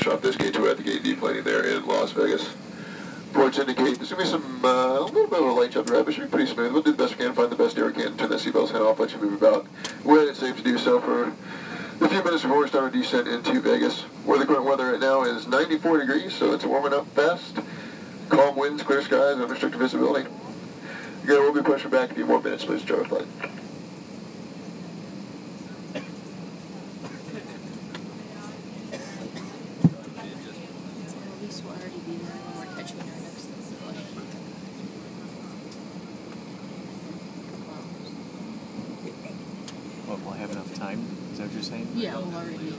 push 0.00 0.14
off 0.14 0.22
this 0.22 0.36
gate 0.36 0.54
to 0.54 0.66
at 0.66 0.78
the 0.78 0.82
gate 0.82 1.02
D 1.02 1.14
deplaning 1.14 1.44
there 1.44 1.62
in 1.62 1.86
Las 1.86 2.12
Vegas. 2.12 2.54
Reports 3.34 3.58
indicate 3.58 3.98
there's 3.98 4.10
going 4.10 4.24
to 4.26 4.38
be 4.38 4.42
some, 4.42 4.64
uh, 4.64 4.98
a 4.98 5.04
little 5.04 5.26
bit 5.26 5.40
of 5.40 5.46
a 5.46 5.52
light 5.52 5.72
jump 5.72 5.90
ride, 5.90 6.06
but 6.06 6.14
should 6.14 6.24
be 6.24 6.30
pretty 6.30 6.50
smooth. 6.50 6.72
We'll 6.72 6.82
do 6.82 6.92
the 6.92 6.96
best 6.96 7.18
we 7.18 7.24
can, 7.24 7.34
find 7.34 7.52
the 7.52 7.56
best 7.56 7.76
air 7.76 7.84
we 7.84 7.92
can, 7.92 8.16
turn 8.16 8.30
the 8.30 8.36
seatbelts 8.36 8.70
head 8.70 8.80
off, 8.80 8.98
let 8.98 9.12
you 9.12 9.18
move 9.18 9.34
about 9.34 9.66
when 10.02 10.26
it's 10.26 10.38
safe 10.38 10.56
to 10.56 10.62
do 10.62 10.78
so 10.78 11.00
for 11.00 11.24
a 11.24 12.08
few 12.08 12.24
minutes 12.24 12.42
before 12.42 12.60
we 12.60 12.68
start 12.68 12.84
our 12.84 12.90
descent 12.90 13.28
into 13.28 13.60
Vegas. 13.60 14.02
Where 14.24 14.38
the 14.38 14.46
current 14.46 14.64
weather 14.64 14.92
right 14.92 15.00
now 15.00 15.24
is 15.24 15.46
94 15.46 15.98
degrees, 15.98 16.32
so 16.32 16.54
it's 16.54 16.64
warming 16.64 16.94
up 16.94 17.06
fast. 17.08 17.58
Calm 18.30 18.56
winds, 18.56 18.82
clear 18.82 19.02
skies, 19.02 19.36
unrestricted 19.36 19.78
visibility. 19.78 20.26
Again, 21.24 21.40
we'll 21.40 21.52
be 21.52 21.60
pushing 21.60 21.90
back 21.90 22.10
a 22.10 22.14
few 22.14 22.24
more 22.24 22.40
minutes, 22.40 22.64
please, 22.64 22.82
Charlie 22.84 23.04
Flight. 23.04 23.26
Elise 31.50 31.62
will 31.64 31.70
already 31.72 31.98
be 32.06 32.16
there 32.16 32.30
when 32.30 32.58
we're 32.58 32.74
catching 32.76 33.00
our 33.00 33.06
next 33.06 33.46
flight. 33.74 33.96
What, 40.06 40.20
we'll 40.20 40.34
have 40.34 40.50
enough 40.52 40.72
time? 40.74 41.04
Is 41.32 41.38
that 41.38 41.46
what 41.46 41.54
you're 41.54 41.62
saying? 41.62 41.88
Yeah, 41.96 42.18
we'll 42.18 42.36
already 42.36 42.56
be. 42.58 42.76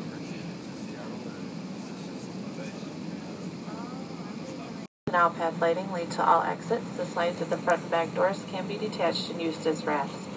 Now 5.12 5.28
path 5.28 5.60
lighting 5.60 5.92
lead 5.92 6.01
to 6.12 6.26
all 6.26 6.44
exits. 6.44 6.90
The 6.98 7.06
slides 7.06 7.42
at 7.42 7.50
the 7.50 7.58
front 7.58 7.82
and 7.82 7.92
back 7.92 8.14
doors 8.14 8.44
can 8.52 8.68
be 8.68 8.78
detached 8.78 9.30
and 9.30 9.42
used 9.42 9.66
as 9.66 9.86
rafts. 9.86 10.28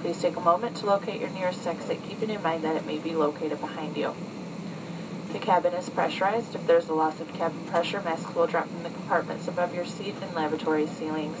Please 0.00 0.20
take 0.20 0.36
a 0.36 0.40
moment 0.40 0.76
to 0.76 0.86
locate 0.86 1.20
your 1.20 1.30
nearest 1.30 1.66
exit, 1.66 2.02
keeping 2.08 2.30
in 2.30 2.42
mind 2.42 2.64
that 2.64 2.76
it 2.76 2.86
may 2.86 2.98
be 2.98 3.14
located 3.14 3.60
behind 3.60 3.96
you. 3.96 4.14
The 5.32 5.38
cabin 5.38 5.72
is 5.72 5.88
pressurized. 5.88 6.54
If 6.54 6.66
there's 6.66 6.88
a 6.88 6.94
loss 6.94 7.20
of 7.20 7.32
cabin 7.32 7.64
pressure, 7.66 8.02
masks 8.02 8.34
will 8.34 8.46
drop 8.46 8.68
from 8.68 8.82
the 8.82 8.90
compartments 8.90 9.48
above 9.48 9.74
your 9.74 9.86
seat 9.86 10.16
and 10.20 10.34
lavatory 10.34 10.86
ceilings. 10.86 11.38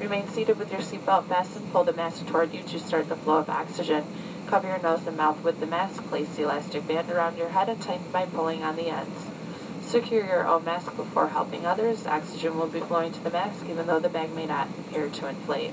Remain 0.00 0.28
seated 0.28 0.58
with 0.58 0.72
your 0.72 0.80
seatbelt 0.80 1.26
fastened. 1.26 1.70
Pull 1.72 1.84
the 1.84 1.92
mask 1.92 2.26
toward 2.26 2.52
you 2.52 2.62
to 2.62 2.80
start 2.80 3.08
the 3.08 3.16
flow 3.16 3.38
of 3.38 3.50
oxygen. 3.50 4.04
Cover 4.46 4.66
your 4.66 4.80
nose 4.80 5.06
and 5.06 5.16
mouth 5.16 5.44
with 5.44 5.60
the 5.60 5.66
mask. 5.66 6.02
Place 6.08 6.30
the 6.30 6.42
elastic 6.42 6.88
band 6.88 7.10
around 7.10 7.36
your 7.36 7.50
head 7.50 7.68
and 7.68 7.80
tighten 7.80 8.10
by 8.10 8.24
pulling 8.24 8.64
on 8.64 8.74
the 8.74 8.88
ends. 8.88 9.29
Secure 9.90 10.24
your 10.24 10.46
own 10.46 10.64
mask 10.64 10.94
before 10.94 11.26
helping 11.30 11.66
others. 11.66 12.06
Oxygen 12.06 12.56
will 12.56 12.68
be 12.68 12.78
flowing 12.78 13.10
to 13.10 13.18
the 13.24 13.30
mask 13.30 13.66
even 13.68 13.88
though 13.88 13.98
the 13.98 14.08
bag 14.08 14.32
may 14.32 14.46
not 14.46 14.68
appear 14.78 15.08
to 15.08 15.26
inflate. 15.26 15.72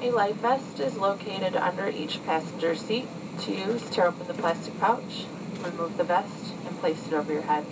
A 0.00 0.10
life 0.10 0.36
vest 0.36 0.80
is 0.80 0.96
located 0.96 1.56
under 1.56 1.90
each 1.90 2.24
passenger 2.24 2.74
seat. 2.74 3.06
To 3.40 3.52
use, 3.52 3.82
tear 3.90 4.06
open 4.06 4.26
the 4.26 4.32
plastic 4.32 4.80
pouch, 4.80 5.26
remove 5.62 5.98
the 5.98 6.04
vest, 6.04 6.54
and 6.66 6.80
place 6.80 7.06
it 7.06 7.12
over 7.12 7.34
your 7.34 7.42
head. 7.42 7.66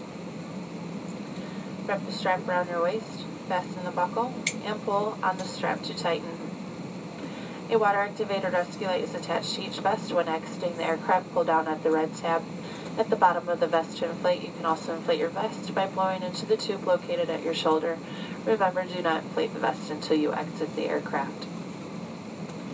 Wrap 1.86 2.04
the 2.04 2.12
strap 2.12 2.46
around 2.46 2.68
your 2.68 2.82
waist, 2.82 3.24
fasten 3.48 3.82
the 3.82 3.90
buckle, 3.90 4.34
and 4.62 4.84
pull 4.84 5.16
on 5.22 5.38
the 5.38 5.44
strap 5.44 5.82
to 5.84 5.94
tighten. 5.94 6.36
A 7.70 7.78
water-activated 7.78 8.52
rescue 8.52 8.88
light 8.88 9.04
is 9.04 9.14
attached 9.14 9.54
to 9.54 9.62
each 9.62 9.78
vest. 9.78 10.12
When 10.12 10.28
exiting 10.28 10.76
the 10.76 10.84
aircraft, 10.84 11.32
pull 11.32 11.44
down 11.44 11.66
at 11.66 11.82
the 11.82 11.90
red 11.90 12.14
tab 12.14 12.42
at 12.98 13.10
the 13.10 13.16
bottom 13.16 13.48
of 13.48 13.60
the 13.60 13.66
vest 13.66 13.98
to 13.98 14.10
inflate. 14.10 14.42
You 14.42 14.52
can 14.56 14.66
also 14.66 14.94
inflate 14.94 15.20
your 15.20 15.28
vest 15.28 15.74
by 15.74 15.86
blowing 15.86 16.22
into 16.22 16.44
the 16.44 16.56
tube 16.56 16.86
located 16.86 17.30
at 17.30 17.42
your 17.42 17.54
shoulder. 17.54 17.96
Remember, 18.44 18.84
do 18.84 19.00
not 19.00 19.22
inflate 19.22 19.54
the 19.54 19.60
vest 19.60 19.90
until 19.90 20.16
you 20.16 20.34
exit 20.34 20.74
the 20.74 20.86
aircraft. 20.86 21.46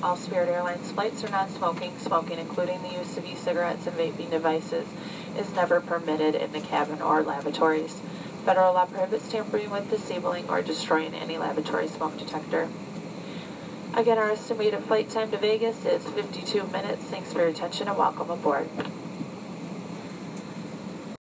All 0.03 0.17
Spirit 0.17 0.49
Airlines 0.49 0.91
flights 0.91 1.23
are 1.25 1.31
non-smoking. 1.31 1.99
Smoking, 1.99 2.39
including 2.39 2.83
the 2.83 2.93
use 2.93 3.17
of 3.17 3.25
e-cigarettes 3.25 3.87
and 3.87 3.97
vaping 3.97 4.31
devices, 4.31 4.87
is 5.37 5.53
never 5.55 5.81
permitted 5.81 6.35
in 6.35 6.53
the 6.53 6.61
cabin 6.61 7.01
or 7.03 7.23
lavatories. 7.23 8.01
Federal 8.45 8.75
law 8.75 8.85
prohibits 8.85 9.29
tampering 9.31 9.71
with, 9.71 9.89
disabling, 9.89 10.49
or 10.49 10.61
destroying 10.61 11.15
any 11.15 11.39
lavatory 11.39 11.89
smoke 11.89 12.19
detector. 12.19 12.69
Again, 13.95 14.19
our 14.19 14.31
estimated 14.33 14.81
flight 14.81 15.09
time 15.09 15.31
to 15.31 15.39
Vegas 15.39 15.85
is 15.87 16.05
52 16.05 16.65
minutes. 16.65 17.05
Thanks 17.05 17.33
for 17.33 17.39
your 17.39 17.49
attention 17.49 17.89
and 17.89 17.97
welcome 17.97 18.29
aboard. 18.29 18.69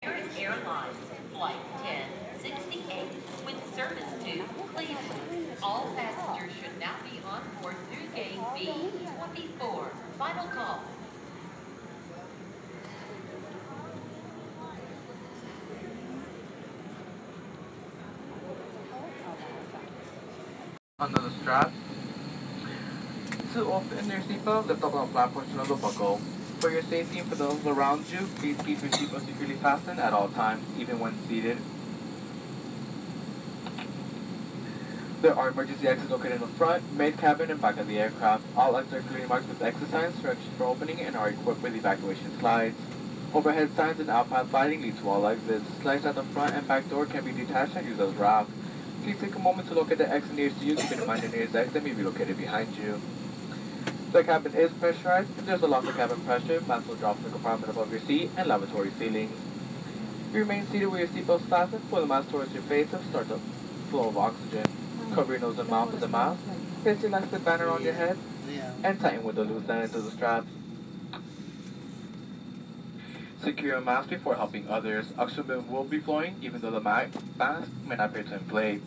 American 0.04 0.38
Airlines 0.38 0.98
Flight 1.34 1.56
1068 1.82 3.08
with 3.46 3.76
service 3.76 4.04
to 4.26 4.44
Cleveland. 4.76 5.58
All 5.64 5.92
passengers 5.96 6.52
should 6.62 6.80
now 6.80 6.96
be 7.10 7.20
on 7.26 7.42
board 7.62 7.76
through 7.90 8.08
gate 8.14 8.38
B24. 8.56 10.09
Final 10.19 10.47
call. 10.47 10.81
under 21.00 21.22
the 21.22 21.31
strap. 21.40 21.72
To 23.53 23.66
open 23.72 24.09
your 24.09 24.19
seatbelt, 24.19 24.68
lift 24.68 24.84
up 24.84 24.94
on 24.94 25.13
the 25.13 25.28
portion 25.28 25.57
of 25.57 25.69
the 25.69 25.75
buckle. 25.75 26.18
For 26.59 26.69
your 26.69 26.81
safety 26.81 27.19
and 27.19 27.30
for 27.30 27.36
those 27.36 27.66
around 27.66 28.12
you, 28.12 28.28
please 28.36 28.57
keep 28.57 28.81
your 28.81 28.91
seatbelt 28.91 29.25
securely 29.25 29.56
fastened 29.56 30.01
at 30.01 30.12
all 30.12 30.28
times, 30.28 30.66
even 30.78 31.00
when 31.00 31.16
seated. 31.30 31.57
There 35.22 35.35
are 35.35 35.50
emergency 35.50 35.85
exits 35.85 36.09
located 36.09 36.35
in 36.35 36.40
the 36.40 36.47
front, 36.47 36.94
main 36.94 37.12
cabin, 37.12 37.52
and 37.52 37.59
back 37.59 37.78
of 37.78 37.88
the 37.90 38.00
aircraft. 38.00 38.46
All 38.56 38.78
exits 38.78 39.06
are 39.13 39.28
marked 39.28 39.50
with 39.50 39.62
exit 39.62 39.91
signs, 39.91 40.18
directions 40.22 40.56
for 40.57 40.63
opening, 40.63 41.02
and 41.02 41.13
are 41.18 41.28
equipped 41.28 41.62
with 41.62 41.75
evacuation 41.75 42.40
slides. 42.40 42.78
Overhead 43.34 43.75
signs 43.75 44.00
and 44.00 44.09
outpath 44.09 44.53
lighting 44.53 44.81
lead 44.81 44.97
to 45.00 45.09
all 45.09 45.28
exits. 45.28 45.66
Slides 45.81 46.06
at 46.06 46.16
the 46.16 46.24
front 46.24 46.56
and 46.56 46.66
back 46.69 46.90
door 46.90 47.06
can 47.06 47.25
be 47.25 47.34
detached 47.34 47.75
and 47.75 47.85
used 47.85 48.00
as 48.00 48.13
rafts. 48.13 48.53
Please 49.03 49.18
take 49.19 49.35
a 49.35 49.40
moment 49.40 49.68
to 49.68 49.74
look 49.74 49.91
at 49.91 49.97
the 49.97 50.09
exit 50.09 50.35
nearest 50.38 50.57
to 50.62 50.66
you, 50.66 50.78
keeping 50.78 51.00
in 51.00 51.06
mind 51.07 51.22
the 51.22 51.28
nearest 51.28 51.53
exit 51.53 51.84
may 51.84 51.91
be 51.91 52.01
located 52.01 52.38
behind 52.38 52.74
you. 52.78 53.01
The 54.13 54.24
cabin 54.24 54.56
is 54.56 54.72
pressurized. 54.72 55.38
If 55.38 55.46
there's 55.46 55.62
a 55.62 55.68
loss 55.68 55.86
of 55.86 55.97
cabin 55.97 56.22
pressure, 56.22 56.62
masks 56.62 56.88
will 56.88 56.96
drop 56.96 57.16
from 57.16 57.25
the 57.25 57.31
compartment 57.31 57.74
above 57.74 57.91
your 57.91 58.01
seat 58.01 58.31
and 58.38 58.47
lavatory 58.47 58.91
ceilings. 58.97 59.38
You 60.34 60.40
remain 60.40 60.66
seated 60.68 60.88
with 60.88 61.13
your 61.13 61.24
seatbelt 61.25 61.41
fastened, 61.50 61.90
pull 61.90 62.00
the 62.00 62.07
mask 62.07 62.30
towards 62.30 62.53
your 62.53 62.63
face 62.63 62.94
and 62.94 63.03
start 63.09 63.28
the 63.28 63.38
flow 63.90 64.07
of 64.07 64.18
oxygen. 64.18 64.63
Cover 65.14 65.34
your 65.34 65.42
nose 65.42 65.59
and 65.59 65.70
mouth 65.70 65.92
with 65.92 66.02
the 66.02 66.08
mask, 66.08 66.40
place 66.84 67.02
the 67.02 67.08
elastic 67.08 67.44
band 67.44 67.62
around 67.62 67.84
your 67.84 67.94
head, 67.94 68.18
and 68.84 69.00
tighten 69.00 69.24
with 69.24 69.36
the 69.36 69.44
loose 69.44 69.68
end 69.68 69.84
into 69.84 70.02
the 70.02 70.12
straps. 70.12 70.47
Secure 73.44 73.74
your 73.74 73.81
mask 73.81 74.09
before 74.09 74.36
helping 74.36 74.68
others. 74.69 75.08
Oxygen 75.18 75.68
will 75.69 75.84
be 75.84 76.00
flowing 76.00 76.36
even 76.42 76.62
though 76.62 76.72
the 76.72 76.80
mask 76.80 77.18
may 77.88 77.96
not 77.96 78.12
appear 78.12 78.24
to 78.24 78.36
inflate. 78.36 78.81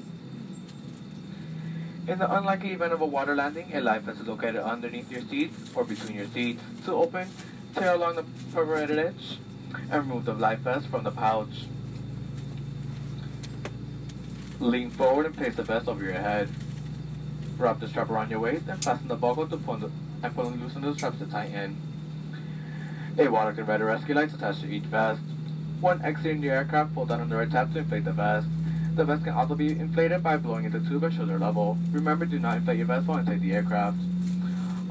In 2.06 2.18
the 2.18 2.36
unlikely 2.36 2.72
event 2.72 2.92
of 2.92 3.00
a 3.00 3.06
water 3.06 3.34
landing, 3.34 3.70
a 3.72 3.80
life 3.80 4.02
vest 4.02 4.20
is 4.20 4.26
located 4.26 4.56
underneath 4.56 5.10
your 5.10 5.22
seat 5.22 5.52
or 5.74 5.84
between 5.84 6.16
your 6.16 6.26
seats. 6.28 6.62
To 6.84 6.94
open, 6.94 7.28
tear 7.74 7.94
along 7.94 8.16
the 8.16 8.24
perforated 8.52 8.98
edge 8.98 9.38
and 9.90 9.92
remove 9.92 10.24
the 10.24 10.34
life 10.34 10.60
vest 10.60 10.86
from 10.88 11.04
the 11.04 11.10
pouch. 11.10 11.66
Lean 14.62 14.90
forward 14.90 15.26
and 15.26 15.36
place 15.36 15.56
the 15.56 15.62
vest 15.64 15.88
over 15.88 16.04
your 16.04 16.12
head. 16.12 16.48
Wrap 17.58 17.80
the 17.80 17.88
strap 17.88 18.10
around 18.10 18.30
your 18.30 18.38
waist 18.38 18.68
and 18.68 18.82
fasten 18.82 19.08
the 19.08 19.16
buckle 19.16 19.44
to 19.48 19.56
pull 19.56 19.76
the, 19.76 19.90
and 20.22 20.34
pull 20.36 20.46
and 20.46 20.62
loosen 20.62 20.82
the 20.82 20.94
straps 20.94 21.18
to 21.18 21.26
tighten. 21.26 21.76
A 23.18 23.26
water 23.26 23.52
converter 23.52 23.86
rescue 23.86 24.14
light 24.14 24.28
is 24.28 24.34
attached 24.34 24.60
to 24.60 24.68
each 24.68 24.84
vest. 24.84 25.20
When 25.80 26.00
exiting 26.02 26.40
the 26.40 26.50
aircraft, 26.50 26.94
pull 26.94 27.06
down 27.06 27.20
on 27.20 27.28
the 27.28 27.36
right 27.36 27.50
tab 27.50 27.72
to 27.72 27.80
inflate 27.80 28.04
the 28.04 28.12
vest. 28.12 28.46
The 28.94 29.04
vest 29.04 29.24
can 29.24 29.32
also 29.32 29.56
be 29.56 29.72
inflated 29.72 30.22
by 30.22 30.36
blowing 30.36 30.64
into 30.64 30.78
the 30.78 30.88
tube 30.88 31.02
at 31.02 31.14
shoulder 31.14 31.40
level. 31.40 31.76
Remember, 31.90 32.24
do 32.24 32.38
not 32.38 32.58
inflate 32.58 32.78
your 32.78 32.86
vest 32.86 33.08
while 33.08 33.18
inside 33.18 33.40
the 33.40 33.54
aircraft. 33.54 33.98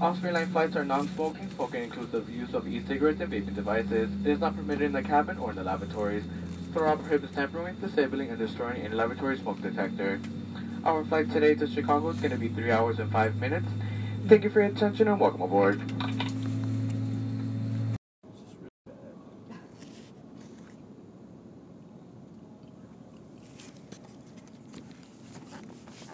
All 0.01 0.17
line 0.21 0.51
flights 0.51 0.75
are 0.75 0.83
non-smoking. 0.83 1.49
Smoking 1.55 1.83
includes 1.83 2.11
the 2.11 2.23
use 2.29 2.53
of 2.53 2.67
e-cigarettes 2.67 3.21
and 3.21 3.31
vaping 3.31 3.55
devices. 3.55 4.09
It 4.25 4.31
is 4.31 4.39
not 4.41 4.57
permitted 4.57 4.83
in 4.83 4.91
the 4.91 5.01
cabin 5.01 5.37
or 5.37 5.51
in 5.51 5.55
the 5.55 5.63
lavatories. 5.63 6.25
Federal 6.73 6.97
prohibits 6.97 7.35
tampering, 7.35 7.75
disabling, 7.81 8.29
and 8.29 8.39
destroying 8.39 8.81
any 8.81 8.95
laboratory 8.95 9.37
smoke 9.37 9.61
detector. 9.61 10.19
Our 10.85 11.03
flight 11.03 11.29
today 11.29 11.53
to 11.55 11.67
Chicago 11.67 12.09
is 12.09 12.17
going 12.17 12.31
to 12.31 12.37
be 12.37 12.47
3 12.47 12.71
hours 12.71 12.99
and 12.99 13.11
5 13.11 13.35
minutes. 13.41 13.67
Thank 14.27 14.45
you 14.45 14.49
for 14.49 14.61
your 14.61 14.69
attention 14.69 15.09
and 15.09 15.19
welcome 15.19 15.41
aboard. 15.41 15.81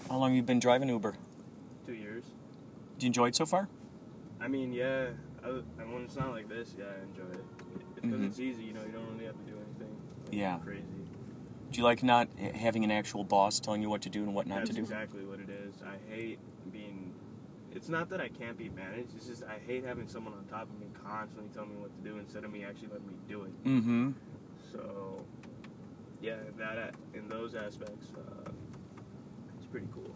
How 0.10 0.18
long 0.18 0.30
have 0.32 0.36
you 0.36 0.42
been 0.42 0.60
driving 0.60 0.90
Uber? 0.90 1.14
Two 1.86 1.94
years. 1.94 2.24
Do 2.98 3.06
you 3.06 3.08
enjoy 3.08 3.28
it 3.28 3.36
so 3.36 3.46
far? 3.46 3.68
I 4.42 4.48
mean, 4.48 4.72
yeah. 4.72 5.10
I, 5.44 5.50
and 5.50 5.94
when 5.94 6.04
it's 6.04 6.16
not 6.16 6.32
like 6.32 6.50
this, 6.50 6.74
yeah, 6.78 6.86
I 6.86 7.04
enjoy 7.04 7.32
it. 7.32 7.46
It's 7.76 8.02
because 8.02 8.22
Mhm. 8.22 8.26
it's 8.28 8.40
easy, 8.40 8.64
you 8.64 8.74
know. 8.74 8.82
You 8.84 8.92
don't 8.94 9.08
really 9.14 9.26
have 9.26 9.38
to 9.38 9.44
do 9.52 9.56
anything. 9.56 9.90
like, 9.96 10.08
Yeah. 10.32 10.58
Crazy. 10.58 10.84
Do 11.72 11.78
you 11.78 11.84
like 11.84 12.02
not 12.04 12.28
having 12.56 12.84
an 12.84 12.92
actual 12.92 13.24
boss 13.24 13.60
telling 13.60 13.82
you 13.82 13.90
what 13.90 14.02
to 14.04 14.10
do 14.10 14.24
and 14.24 14.34
what 14.34 14.48
not 14.48 14.60
That's 14.60 14.70
to 14.70 14.76
do? 14.76 14.82
exactly 14.82 15.26
what 15.26 15.40
it 15.40 15.50
is. 15.50 15.76
I 15.84 16.14
hate 16.14 16.40
being. 16.72 17.14
It's 17.76 17.90
not 17.90 18.10
that 18.10 18.22
I 18.22 18.30
can't 18.30 18.58
be 18.58 18.70
managed. 18.70 19.16
It's 19.16 19.28
just 19.28 19.44
I 19.44 19.60
hate 19.66 19.84
having 19.84 20.08
someone 20.08 20.34
on 20.34 20.46
top 20.46 20.64
of 20.64 20.80
me 20.80 20.88
constantly 21.04 21.50
telling 21.54 21.72
me 21.72 21.76
what 21.78 21.92
to 21.96 22.10
do 22.10 22.18
instead 22.18 22.44
of 22.44 22.52
me 22.52 22.64
actually 22.64 22.88
letting 22.88 23.08
me 23.08 23.14
do 23.28 23.44
it. 23.44 23.64
Mm-hmm. 23.66 24.12
So 24.72 25.26
yeah, 26.22 26.36
that 26.58 26.96
in 27.14 27.28
those 27.28 27.54
aspects, 27.56 28.08
uh, 28.18 28.50
it's 29.58 29.68
pretty 29.68 29.88
cool. 29.94 30.16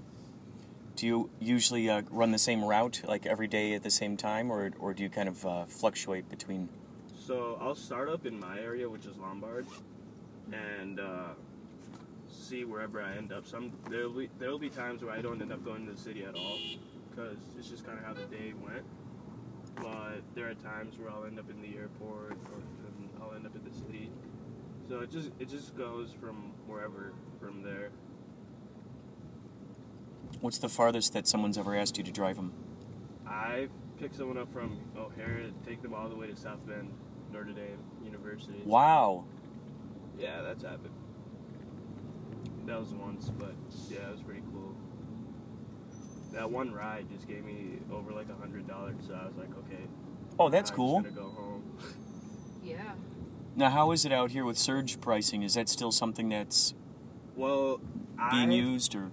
Do 0.95 1.07
you 1.07 1.29
usually 1.39 1.89
uh, 1.89 2.03
run 2.11 2.31
the 2.31 2.39
same 2.39 2.63
route 2.63 3.01
like 3.05 3.25
every 3.25 3.47
day 3.47 3.73
at 3.73 3.83
the 3.83 3.91
same 3.91 4.17
time, 4.17 4.51
or 4.51 4.71
or 4.79 4.93
do 4.93 5.03
you 5.03 5.09
kind 5.09 5.29
of 5.29 5.45
uh, 5.45 5.65
fluctuate 5.65 6.29
between? 6.29 6.69
So 7.15 7.57
I'll 7.61 7.75
start 7.75 8.09
up 8.09 8.25
in 8.25 8.39
my 8.39 8.59
area, 8.59 8.89
which 8.89 9.05
is 9.05 9.15
Lombard, 9.17 9.65
and 10.53 10.99
uh, 10.99 11.29
see 12.29 12.63
wherever 12.65 13.01
I 13.01 13.15
end 13.15 13.31
up. 13.31 13.45
Some 13.47 13.71
there'll 13.89 14.11
be 14.11 14.29
there'll 14.39 14.59
be 14.59 14.69
times 14.69 15.03
where 15.03 15.13
I 15.13 15.21
don't 15.21 15.41
end 15.41 15.51
up 15.51 15.63
going 15.63 15.85
to 15.85 15.91
the 15.91 15.97
city 15.99 16.23
at 16.23 16.35
all, 16.35 16.57
because 17.09 17.37
it's 17.57 17.69
just 17.69 17.85
kind 17.85 17.97
of 17.97 18.05
how 18.05 18.13
the 18.13 18.25
day 18.25 18.53
went. 18.61 18.83
But 19.75 20.21
there 20.35 20.49
are 20.49 20.53
times 20.53 20.97
where 20.97 21.09
I'll 21.09 21.25
end 21.25 21.39
up 21.39 21.49
in 21.49 21.61
the 21.61 21.77
airport, 21.77 22.31
or 22.31 23.21
I'll 23.21 23.33
end 23.35 23.45
up 23.45 23.55
in 23.55 23.63
the 23.63 23.75
city. 23.75 24.11
So 24.89 24.99
it 24.99 25.11
just 25.11 25.31
it 25.39 25.49
just 25.49 25.77
goes 25.77 26.11
from 26.19 26.51
wherever 26.67 27.13
from 27.39 27.63
there. 27.63 27.91
What's 30.41 30.57
the 30.57 30.69
farthest 30.69 31.13
that 31.13 31.27
someone's 31.27 31.57
ever 31.57 31.75
asked 31.75 31.97
you 31.97 32.03
to 32.03 32.11
drive 32.11 32.35
them? 32.35 32.51
I 33.27 33.67
picked 33.99 34.15
someone 34.15 34.37
up 34.37 34.51
from 34.51 34.79
O'Hare, 34.97 35.43
take 35.65 35.81
them 35.81 35.93
all 35.93 36.09
the 36.09 36.15
way 36.15 36.27
to 36.27 36.35
South 36.35 36.65
Bend, 36.65 36.91
Notre 37.31 37.51
Dame 37.51 37.77
University. 38.03 38.61
Wow. 38.65 39.25
Yeah, 40.21 40.41
that's 40.43 40.63
happened. 40.63 40.93
That 42.67 42.79
was 42.79 42.89
once, 42.89 43.29
but 43.29 43.55
yeah, 43.89 44.07
it 44.07 44.11
was 44.11 44.21
pretty 44.21 44.43
cool. 44.51 44.75
That 46.31 46.49
one 46.49 46.71
ride 46.71 47.07
just 47.11 47.27
gave 47.27 47.43
me 47.43 47.79
over 47.91 48.11
like 48.11 48.27
a 48.29 48.39
hundred 48.39 48.67
dollars, 48.67 48.95
so 49.07 49.15
I 49.15 49.25
was 49.25 49.35
like, 49.35 49.49
okay. 49.65 49.83
Oh, 50.39 50.49
that's 50.49 50.69
I'm 50.69 50.75
cool. 50.75 51.01
Just 51.01 51.15
gonna 51.15 51.29
go 51.29 51.35
home. 51.35 51.63
Yeah. 52.63 52.93
Now, 53.55 53.71
how 53.71 53.91
is 53.91 54.05
it 54.05 54.11
out 54.11 54.29
here 54.29 54.45
with 54.45 54.55
surge 54.55 55.01
pricing? 55.01 55.41
Is 55.41 55.55
that 55.55 55.67
still 55.67 55.91
something 55.91 56.29
that's 56.29 56.75
Well, 57.35 57.81
being 58.29 58.51
I 58.51 58.55
used, 58.55 58.93
or 58.93 59.09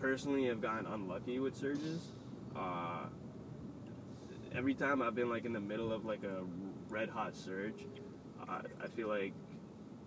personally 0.00 0.44
have 0.46 0.60
gotten 0.60 0.86
unlucky 0.86 1.40
with 1.40 1.56
surges. 1.56 2.12
Uh, 2.54 3.06
every 4.54 4.74
time 4.74 5.02
I've 5.02 5.16
been 5.16 5.28
like 5.28 5.44
in 5.44 5.52
the 5.52 5.60
middle 5.60 5.92
of 5.92 6.04
like 6.04 6.22
a 6.22 6.44
red 6.88 7.08
hot 7.08 7.34
surge, 7.36 7.86
I, 8.48 8.60
I 8.82 8.86
feel 8.86 9.08
like 9.08 9.34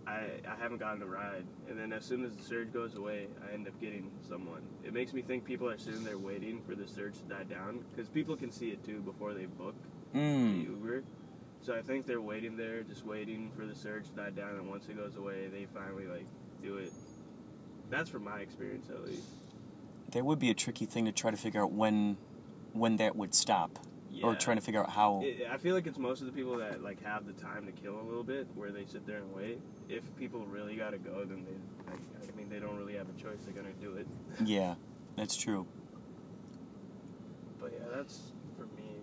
I, 0.07 0.27
I 0.47 0.55
haven't 0.59 0.77
gotten 0.77 1.01
a 1.01 1.05
ride. 1.05 1.45
And 1.69 1.79
then 1.79 1.91
as 1.93 2.05
soon 2.05 2.23
as 2.25 2.35
the 2.35 2.43
surge 2.43 2.71
goes 2.71 2.95
away, 2.95 3.27
I 3.49 3.53
end 3.53 3.67
up 3.67 3.79
getting 3.81 4.11
someone. 4.27 4.61
It 4.83 4.93
makes 4.93 5.13
me 5.13 5.21
think 5.21 5.45
people 5.45 5.67
are 5.69 5.77
sitting 5.77 6.03
there 6.03 6.17
waiting 6.17 6.61
for 6.67 6.75
the 6.75 6.87
surge 6.87 7.15
to 7.17 7.23
die 7.23 7.43
down 7.43 7.83
because 7.91 8.09
people 8.09 8.35
can 8.35 8.51
see 8.51 8.69
it 8.69 8.83
too 8.83 8.99
before 8.99 9.33
they 9.33 9.45
book 9.45 9.75
the 10.13 10.19
mm, 10.19 10.63
Uber. 10.63 11.03
So 11.61 11.75
I 11.75 11.81
think 11.81 12.05
they're 12.05 12.21
waiting 12.21 12.55
there, 12.55 12.83
just 12.83 13.05
waiting 13.05 13.51
for 13.57 13.65
the 13.65 13.75
surge 13.75 14.05
to 14.09 14.15
die 14.15 14.29
down, 14.29 14.51
and 14.55 14.69
once 14.69 14.87
it 14.87 14.95
goes 14.95 15.15
away, 15.15 15.47
they 15.47 15.65
finally 15.73 16.05
like 16.05 16.27
do 16.61 16.77
it. 16.77 16.91
That's 17.89 18.09
from 18.09 18.23
my 18.23 18.39
experience 18.39 18.89
at 18.89 19.03
least. 19.03 19.27
that 20.11 20.23
would 20.25 20.39
be 20.39 20.49
a 20.51 20.53
tricky 20.53 20.85
thing 20.85 21.05
to 21.05 21.11
try 21.11 21.31
to 21.31 21.37
figure 21.37 21.63
out 21.63 21.71
when 21.71 22.17
when 22.73 22.97
that 22.97 23.15
would 23.15 23.33
stop, 23.33 23.79
or 24.25 24.31
Yeah. 24.33 24.37
trying 24.39 24.57
to 24.57 24.61
figure 24.61 24.81
out 24.81 24.89
how. 24.89 25.21
It, 25.23 25.47
I 25.49 25.57
feel 25.57 25.75
like 25.75 25.87
it's 25.87 25.97
most 25.99 26.21
of 26.21 26.27
the 26.27 26.33
people 26.33 26.57
that 26.57 26.81
like 26.83 27.01
have 27.03 27.25
the 27.25 27.33
time 27.33 27.65
to 27.65 27.71
kill 27.71 27.99
a 27.99 28.01
little 28.01 28.23
bit, 28.23 28.47
where 28.55 28.71
they 28.71 28.85
sit 28.85 29.05
there 29.05 29.17
and 29.17 29.33
wait. 29.33 29.59
If 29.87 30.03
people 30.17 30.45
really 30.47 30.75
gotta 30.75 30.97
go, 30.97 31.23
then 31.25 31.45
they, 31.45 31.91
like, 31.91 32.31
I 32.33 32.35
mean, 32.35 32.49
they 32.49 32.59
don't 32.59 32.75
really 32.77 32.95
have 32.95 33.07
a 33.07 33.21
choice. 33.21 33.37
They're 33.45 33.53
gonna 33.53 33.73
do 33.79 33.95
it. 33.97 34.07
Yeah, 34.43 34.75
that's 35.15 35.37
true. 35.37 35.67
But 37.61 37.73
yeah, 37.73 37.85
that's 37.95 38.31
for 38.57 38.65
me. 38.75 39.01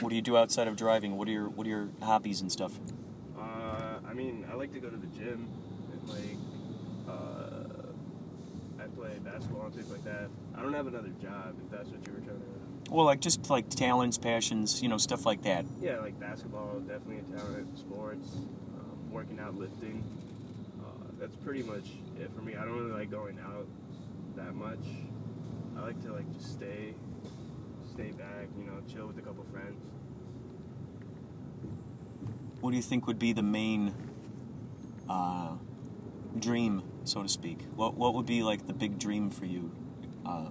What 0.00 0.10
do 0.10 0.16
you 0.16 0.22
do 0.22 0.36
outside 0.36 0.68
of 0.68 0.76
driving? 0.76 1.16
What 1.16 1.26
are 1.28 1.32
your 1.32 1.48
what 1.48 1.66
are 1.66 1.70
your 1.70 1.88
hobbies 2.00 2.40
and 2.40 2.52
stuff? 2.52 2.78
Uh, 3.36 3.98
I 4.08 4.14
mean, 4.14 4.46
I 4.50 4.54
like 4.54 4.72
to 4.74 4.80
go 4.80 4.88
to 4.88 4.96
the 4.96 5.06
gym 5.08 5.48
and 5.92 6.08
like, 6.08 6.36
play 9.08 9.18
basketball 9.18 9.66
and 9.66 9.74
things 9.74 9.90
like 9.90 10.04
that. 10.04 10.28
I 10.54 10.62
don't 10.62 10.74
have 10.74 10.86
another 10.86 11.10
job, 11.22 11.54
if 11.64 11.70
that's 11.70 11.88
what 11.88 12.06
you 12.06 12.12
were 12.12 12.20
trying 12.20 12.40
to. 12.40 12.92
Well, 12.92 13.06
like 13.06 13.20
just 13.20 13.48
like 13.50 13.68
talents, 13.68 14.18
passions, 14.18 14.82
you 14.82 14.88
know, 14.88 14.98
stuff 14.98 15.26
like 15.26 15.42
that. 15.42 15.64
Yeah, 15.80 15.98
like 15.98 16.18
basketball, 16.18 16.80
definitely 16.80 17.18
a 17.18 17.38
talent. 17.38 17.78
Sports, 17.78 18.28
um, 18.34 19.10
working 19.10 19.38
out, 19.40 19.54
lifting. 19.56 20.02
Uh, 20.80 21.04
that's 21.20 21.36
pretty 21.36 21.62
much 21.62 21.90
it 22.18 22.30
for 22.34 22.42
me. 22.42 22.56
I 22.56 22.64
don't 22.64 22.76
really 22.76 22.92
like 22.92 23.10
going 23.10 23.38
out 23.44 23.66
that 24.36 24.54
much. 24.54 24.84
I 25.76 25.82
like 25.82 26.02
to 26.04 26.12
like 26.12 26.32
just 26.34 26.52
stay, 26.54 26.94
stay 27.92 28.10
back. 28.12 28.48
You 28.58 28.66
know, 28.66 28.80
chill 28.92 29.06
with 29.06 29.18
a 29.18 29.22
couple 29.22 29.44
friends. 29.52 29.80
What 32.60 32.70
do 32.70 32.76
you 32.76 32.82
think 32.82 33.06
would 33.06 33.18
be 33.18 33.32
the 33.32 33.42
main 33.42 33.94
uh, 35.08 35.52
dream, 36.38 36.82
so 37.04 37.22
to 37.22 37.28
speak? 37.28 37.60
What 37.74 37.94
what 37.96 38.14
would 38.14 38.26
be 38.26 38.42
like 38.42 38.66
the 38.66 38.72
big 38.74 38.98
dream 38.98 39.30
for 39.30 39.46
you? 39.46 39.72
Uh, 40.26 40.50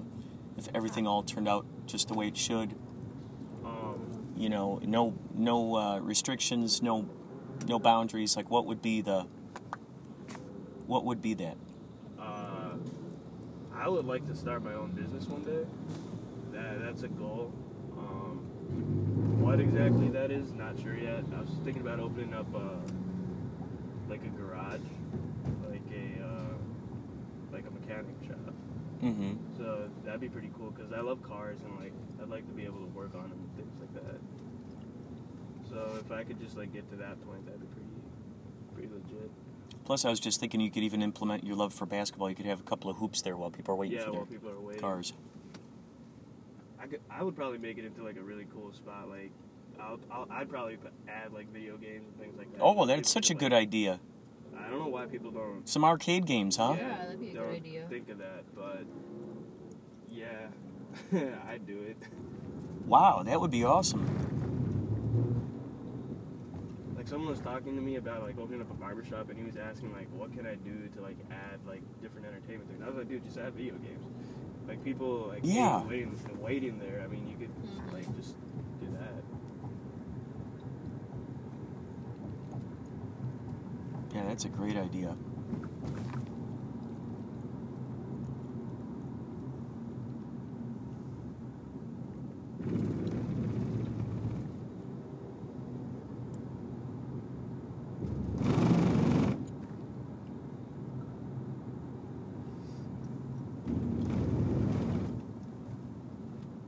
if 0.57 0.67
everything 0.73 1.05
all 1.07 1.23
turned 1.23 1.47
out 1.47 1.65
just 1.85 2.07
the 2.07 2.13
way 2.15 2.27
it 2.27 2.37
should, 2.37 2.75
Um, 3.63 4.33
you 4.35 4.49
know, 4.49 4.79
no 4.83 5.13
no 5.35 5.75
uh, 5.75 5.99
restrictions, 5.99 6.81
no 6.81 7.07
no 7.67 7.79
boundaries. 7.79 8.35
Like, 8.35 8.49
what 8.49 8.65
would 8.65 8.81
be 8.81 9.01
the 9.01 9.27
what 10.87 11.03
would 11.05 11.21
be 11.21 11.33
that? 11.35 11.57
uh, 12.19 12.73
I 13.75 13.87
would 13.87 14.05
like 14.05 14.25
to 14.27 14.35
start 14.35 14.63
my 14.63 14.73
own 14.73 14.91
business 14.91 15.25
one 15.27 15.43
day. 15.43 15.65
That 16.53 16.79
that's 16.81 17.03
a 17.03 17.07
goal. 17.07 17.53
Um, 17.97 18.37
what 19.41 19.59
exactly 19.59 20.09
that 20.09 20.31
is, 20.31 20.51
not 20.53 20.79
sure 20.79 20.95
yet. 20.97 21.23
I 21.35 21.41
was 21.41 21.49
thinking 21.63 21.81
about 21.81 21.99
opening 21.99 22.33
up 22.33 22.47
uh, 22.55 22.59
like 24.09 24.21
a 24.23 24.29
garage, 24.29 24.81
like 25.69 25.81
a 25.93 26.23
uh, 26.23 26.53
like 27.51 27.65
a 27.67 27.71
mechanic 27.87 28.15
shop. 28.27 28.53
Mm-hmm. 29.03 29.33
So 29.57 29.89
that'd 30.05 30.21
be 30.21 30.29
pretty 30.29 30.49
cool 30.57 30.71
because 30.71 30.91
I 30.91 31.01
love 31.01 31.21
cars 31.21 31.59
and 31.63 31.77
like 31.79 31.93
I'd 32.21 32.29
like 32.29 32.47
to 32.47 32.53
be 32.53 32.65
able 32.65 32.79
to 32.79 32.87
work 32.87 33.13
on 33.15 33.29
them 33.29 33.39
and 33.39 33.55
things 33.55 33.73
like 33.79 33.93
that. 34.03 34.19
So 35.69 35.99
if 35.99 36.11
I 36.11 36.23
could 36.23 36.39
just 36.39 36.57
like 36.57 36.73
get 36.73 36.89
to 36.91 36.97
that 36.97 37.23
point, 37.27 37.45
that'd 37.45 37.61
be 37.61 37.67
pretty 37.67 37.87
pretty 38.73 38.89
legit. 38.93 39.31
Plus, 39.85 40.03
I 40.03 40.09
was 40.09 40.19
just 40.19 40.39
thinking 40.39 40.59
you 40.59 40.71
could 40.71 40.83
even 40.83 41.01
implement 41.01 41.43
your 41.43 41.55
love 41.55 41.73
for 41.73 41.85
basketball. 41.85 42.29
You 42.29 42.35
could 42.35 42.45
have 42.45 42.59
a 42.59 42.63
couple 42.63 42.89
of 42.89 42.97
hoops 42.97 43.21
there 43.21 43.37
while 43.37 43.49
people 43.49 43.73
are 43.73 43.77
waiting 43.77 43.97
yeah, 43.97 44.05
for 44.05 44.11
while 44.11 44.25
people 44.25 44.49
are 44.49 44.59
waiting. 44.59 44.81
cars. 44.81 45.13
I 46.79 46.87
could, 46.87 47.01
I 47.09 47.23
would 47.23 47.35
probably 47.35 47.57
make 47.57 47.77
it 47.77 47.85
into 47.85 48.03
like 48.03 48.17
a 48.17 48.21
really 48.21 48.47
cool 48.53 48.73
spot. 48.73 49.09
Like, 49.09 49.31
I'll, 49.79 49.99
I'll 50.11 50.27
I'd 50.29 50.49
probably 50.49 50.77
add 51.07 51.31
like 51.33 51.51
video 51.53 51.77
games 51.77 52.05
and 52.07 52.19
things 52.19 52.37
like 52.37 52.51
that. 52.51 52.61
Oh, 52.61 52.75
so 52.81 52.85
that's 52.85 53.09
such 53.09 53.29
a 53.29 53.33
could, 53.33 53.39
good 53.39 53.53
idea. 53.53 53.99
I 54.65 54.69
don't 54.69 54.79
know 54.79 54.87
why 54.87 55.05
people 55.05 55.31
don't. 55.31 55.67
Some 55.67 55.83
arcade 55.85 56.25
games, 56.25 56.57
huh? 56.57 56.75
Yeah, 56.77 56.97
that'd 57.05 57.19
be 57.19 57.29
a 57.29 57.33
good 57.33 57.39
don't 57.39 57.53
idea. 57.55 57.85
Think 57.89 58.09
of 58.09 58.17
that, 58.17 58.43
but 58.55 58.85
yeah, 60.09 60.47
I'd 61.49 61.65
do 61.65 61.81
it. 61.83 61.97
Wow, 62.85 63.23
that 63.23 63.39
would 63.39 63.51
be 63.51 63.63
awesome. 63.63 64.05
Like 66.95 67.07
someone 67.07 67.29
was 67.29 67.39
talking 67.39 67.75
to 67.75 67.81
me 67.81 67.95
about 67.97 68.23
like 68.23 68.37
opening 68.39 68.61
up 68.61 68.71
a 68.71 68.73
barbershop, 68.73 69.29
and 69.29 69.37
he 69.37 69.43
was 69.45 69.55
asking 69.57 69.93
like, 69.93 70.07
what 70.13 70.33
can 70.35 70.45
I 70.45 70.55
do 70.55 70.87
to 70.95 71.01
like 71.01 71.17
add 71.31 71.59
like 71.67 71.81
different 72.01 72.25
entertainment 72.27 72.69
things. 72.69 72.81
I 72.83 72.87
was 72.87 72.95
like, 72.97 73.07
dude, 73.09 73.23
just 73.23 73.37
add 73.37 73.53
video 73.53 73.75
games. 73.75 74.03
Like 74.67 74.83
people 74.83 75.27
like 75.27 75.41
Yeah. 75.43 75.81
waiting, 75.85 76.19
waiting 76.41 76.79
there. 76.79 77.01
I 77.03 77.07
mean, 77.07 77.27
you 77.27 77.35
could 77.37 77.53
Mhm. 77.55 77.93
like 77.93 78.15
just 78.17 78.35
do 78.81 78.87
that. 78.97 79.23
Yeah, 84.13 84.25
that's 84.37 84.45
a 84.45 84.49
great 84.49 84.77
idea. 84.77 85.15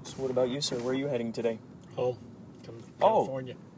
So, 0.01 0.15
what 0.17 0.31
about 0.31 0.49
you, 0.49 0.59
sir? 0.59 0.75
Where 0.77 0.93
are 0.93 0.97
you 0.97 1.05
heading 1.05 1.31
today? 1.31 1.59
Home. 1.95 2.17
Come 2.65 2.81
Oh. 2.99 3.25
California. 3.25 3.53
Oh, 3.55 3.68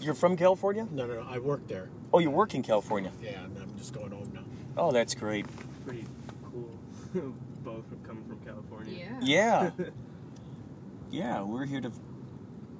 you're 0.00 0.14
from 0.14 0.36
California? 0.36 0.86
No, 0.90 1.06
no, 1.06 1.14
no. 1.14 1.26
I 1.28 1.38
work 1.38 1.66
there. 1.68 1.88
Oh, 2.12 2.18
you 2.18 2.30
work 2.30 2.54
in 2.54 2.62
California. 2.62 3.12
Yeah, 3.22 3.44
and 3.44 3.56
I'm 3.58 3.76
just 3.78 3.92
going 3.92 4.10
home 4.10 4.30
now. 4.34 4.40
Oh, 4.76 4.92
that's 4.92 5.14
great. 5.14 5.46
Pretty 5.84 6.06
cool. 6.44 6.78
Both 7.64 7.86
from 7.88 8.00
coming 8.04 8.24
from 8.24 8.38
California. 8.40 9.06
Yeah. 9.20 9.70
Yeah. 9.78 9.86
yeah, 11.10 11.42
we're 11.42 11.66
here 11.66 11.80
to 11.80 11.92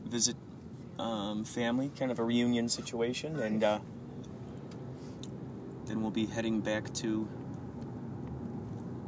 visit 0.05 0.37
um, 0.99 1.45
family, 1.45 1.91
kind 1.99 2.11
of 2.11 2.19
a 2.19 2.25
reunion 2.25 2.69
situation, 2.69 3.39
and 3.39 3.63
uh, 3.65 3.79
then 5.87 6.03
we'll 6.03 6.11
be 6.11 6.27
heading 6.27 6.61
back 6.61 6.93
to 6.95 7.29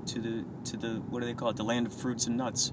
to 0.07 0.21
the 0.21 0.45
to 0.65 0.77
the 0.77 0.95
what 1.11 1.21
do 1.21 1.27
they 1.27 1.35
call 1.35 1.51
it? 1.51 1.57
The 1.57 1.65
land 1.65 1.87
of 1.87 1.95
fruits 1.95 2.27
and 2.27 2.37
nuts. 2.37 2.73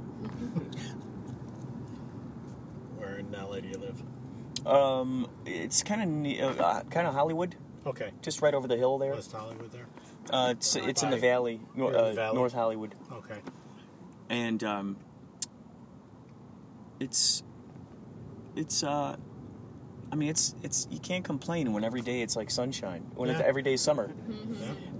Where 2.97 3.17
in 3.19 3.31
LA 3.31 3.59
do 3.59 3.67
you 3.67 3.77
live? 3.77 4.01
Um, 4.69 5.27
it's 5.45 5.83
kind 5.83 6.01
of 6.01 6.07
ne- 6.09 6.39
uh, 6.41 6.81
kind 6.89 7.07
of 7.07 7.13
Hollywood, 7.13 7.55
Okay. 7.85 8.11
just 8.21 8.41
right 8.41 8.53
over 8.53 8.67
the 8.67 8.77
hill 8.77 8.97
there. 8.97 9.13
West 9.13 9.31
Hollywood 9.31 9.71
there. 9.71 9.87
Uh, 10.31 10.49
it's 10.51 10.75
it's 10.75 11.01
in 11.03 11.09
the 11.09 11.17
valley, 11.17 11.59
nor- 11.75 11.91
You're 11.91 11.99
in 11.99 12.05
the 12.05 12.11
uh, 12.11 12.13
valley? 12.25 12.35
North 12.37 12.53
Hollywood, 12.53 12.95
Okay. 13.11 13.39
and 14.29 14.63
um, 14.63 14.97
it's 16.99 17.43
it's 18.55 18.83
uh, 18.83 19.15
I 20.11 20.15
mean 20.15 20.29
it's 20.29 20.55
it's 20.63 20.87
you 20.91 20.99
can't 20.99 21.23
complain 21.23 21.71
when 21.73 21.83
every 21.83 22.01
day 22.01 22.21
it's 22.21 22.35
like 22.35 22.51
sunshine 22.51 23.01
when 23.15 23.29
it's 23.29 23.39
Yeah. 23.39 23.45
every 23.45 23.61
day 23.63 23.73
is 23.73 23.81
summer, 23.81 24.11
Yeah. 24.27 24.35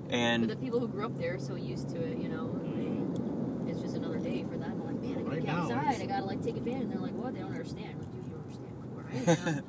But 0.06 0.14
and 0.16 0.50
the 0.50 0.56
people 0.56 0.80
who 0.80 0.88
grew 0.88 1.06
up 1.06 1.18
there 1.20 1.36
are 1.36 1.40
so 1.40 1.54
used 1.56 1.90
to 1.90 1.98
it, 2.02 2.18
you 2.18 2.30
know, 2.30 2.46
like, 2.64 3.70
it's 3.70 3.80
just 3.82 3.96
another 3.96 4.18
day 4.18 4.44
for 4.50 4.58
them. 4.58 4.84
Like, 4.84 5.00
man, 5.02 5.12
I 5.12 5.22
gotta 5.22 5.30
Right 5.30 5.46
get 5.46 5.50
outside. 5.56 6.02
I 6.02 6.06
gotta 6.08 6.26
like 6.26 6.42
take 6.42 6.58
advantage. 6.58 6.84
And 6.84 6.92
they're 6.94 7.00
like, 7.00 7.14
what? 7.14 7.34
They 7.36 7.42
don't 7.42 7.52
understand. 7.52 8.00
Like, 8.00 8.12
dude, 8.12 8.26
you 8.26 8.32
don't 8.32 8.42
understand. 8.42 8.74
Cool, 8.82 8.99
right? 9.14 9.28
You 9.28 9.52
know? 9.52 9.62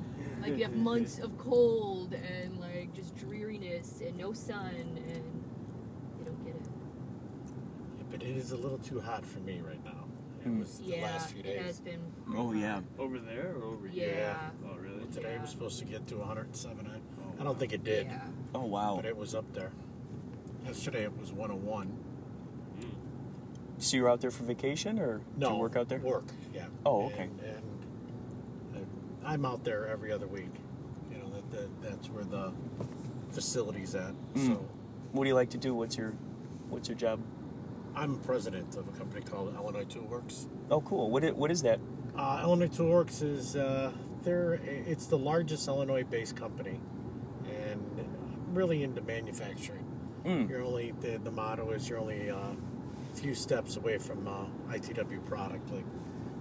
like 0.43 0.57
you 0.59 0.65
have 0.65 0.75
months 0.75 1.19
of 1.19 1.37
cold 1.39 2.15
and 2.15 2.59
like 2.61 2.93
just 2.95 3.17
dreariness 3.17 4.01
and 4.05 4.17
no 4.17 4.33
sun, 4.33 4.75
and 4.75 5.45
you 6.19 6.25
don't 6.25 6.45
get 6.45 6.55
it. 6.55 6.63
Yeah, 7.99 8.05
But 8.11 8.23
it 8.23 8.37
is 8.37 8.53
a 8.53 8.57
little 8.57 8.79
too 8.79 9.01
hot 9.01 9.25
for 9.25 9.41
me 9.41 9.61
right 9.67 9.85
now. 9.85 10.07
It 10.43 10.49
Mm. 10.49 10.61
was 10.61 10.79
the 10.79 10.85
yeah, 10.85 11.03
last 11.03 11.33
few 11.33 11.43
it 11.45 11.61
has 11.61 11.79
days. 11.81 11.81
been. 11.81 12.01
oh 12.35 12.53
yeah, 12.55 12.81
Over 12.99 13.19
there 13.19 13.53
or 13.57 13.65
over 13.65 13.87
Yeah. 13.89 14.05
here? 14.07 14.37
Oh, 14.65 14.77
really? 14.79 15.05
Today 15.13 15.35
Yeah. 15.35 15.43
was 15.43 15.51
supposed 15.51 15.79
to 15.81 15.85
get 15.85 16.07
to 16.07 16.17
107. 16.17 16.87
I, 16.87 16.97
Oh, 17.23 17.35
I 17.39 17.45
don't 17.45 17.59
think 17.59 17.75
it 17.75 17.85
did, 17.85 18.07
Yeah. 18.07 18.23
oh 18.55 18.65
wow. 18.65 18.97
but 18.97 19.05
it 19.05 19.15
was 19.19 19.35
up 19.35 19.53
there. 19.53 19.71
Yesterday 20.65 21.03
it 21.05 21.19
was 21.19 21.31
101. 21.33 21.93
So 23.79 23.97
you 23.99 24.03
were 24.05 24.09
out 24.11 24.21
there 24.23 24.31
for 24.31 24.45
vacation 24.45 24.99
or 24.99 25.19
did 25.19 25.39
No, 25.39 25.53
you 25.55 25.61
work 25.61 25.77
out 25.77 25.89
there? 25.91 25.99
Work, 26.01 26.25
yeah. 26.55 26.67
Oh, 26.87 27.07
okay. 27.07 27.25
And, 27.25 27.41
and 27.41 27.57
uh, 27.57 27.60
I'm 29.25 29.45
out 29.45 29.65
there 29.65 29.87
every 29.89 30.13
other 30.13 30.27
week. 30.27 30.53
You 31.11 31.19
know, 31.19 31.31
that, 31.31 31.51
that 31.53 31.83
that's 31.83 32.09
where 32.09 32.25
the 32.25 32.53
facility's 33.33 33.95
at. 33.95 34.13
Mm. 34.35 34.47
So 34.47 34.67
What 35.13 35.25
do 35.25 35.29
you 35.29 35.35
like 35.35 35.51
to 35.51 35.59
do? 35.59 35.75
What's 35.75 35.97
your 35.97 36.13
what's 36.69 36.89
your 36.89 36.97
job? 36.97 37.21
I'm 37.95 38.19
president 38.21 38.77
of 38.77 38.87
a 38.89 38.93
company 38.93 39.23
called 39.25 39.53
Illinois 39.55 39.85
Toolworks. 39.85 40.47
Oh, 40.71 40.81
cool. 40.83 41.11
What 41.11 41.25
i- 41.25 41.33
what 41.33 41.51
is 41.51 41.63
that? 41.63 41.81
Uh, 42.17 42.41
Illinois 42.43 42.69
Toolworks 42.69 43.23
is 43.23 43.57
uh, 43.57 43.93
they're 44.23 44.55
it's 44.65 45.07
the 45.07 45.19
largest 45.19 45.67
Illinois-based 45.69 46.37
company, 46.37 46.79
and 47.49 47.81
really 48.53 48.83
into 48.83 49.01
manufacturing. 49.03 49.85
Mm. 50.25 50.49
You're 50.49 50.63
only 50.63 50.93
the, 51.01 51.19
the 51.23 51.31
motto 51.31 51.71
is 51.71 51.89
you're 51.89 51.99
only 51.99 52.31
uh, 52.31 52.37
a 52.37 53.17
few 53.17 53.35
steps 53.35 53.77
away 53.77 53.97
from 53.99 54.27
uh, 54.29 54.45
ITW 54.73 55.25
product. 55.25 55.71
Like 55.73 55.85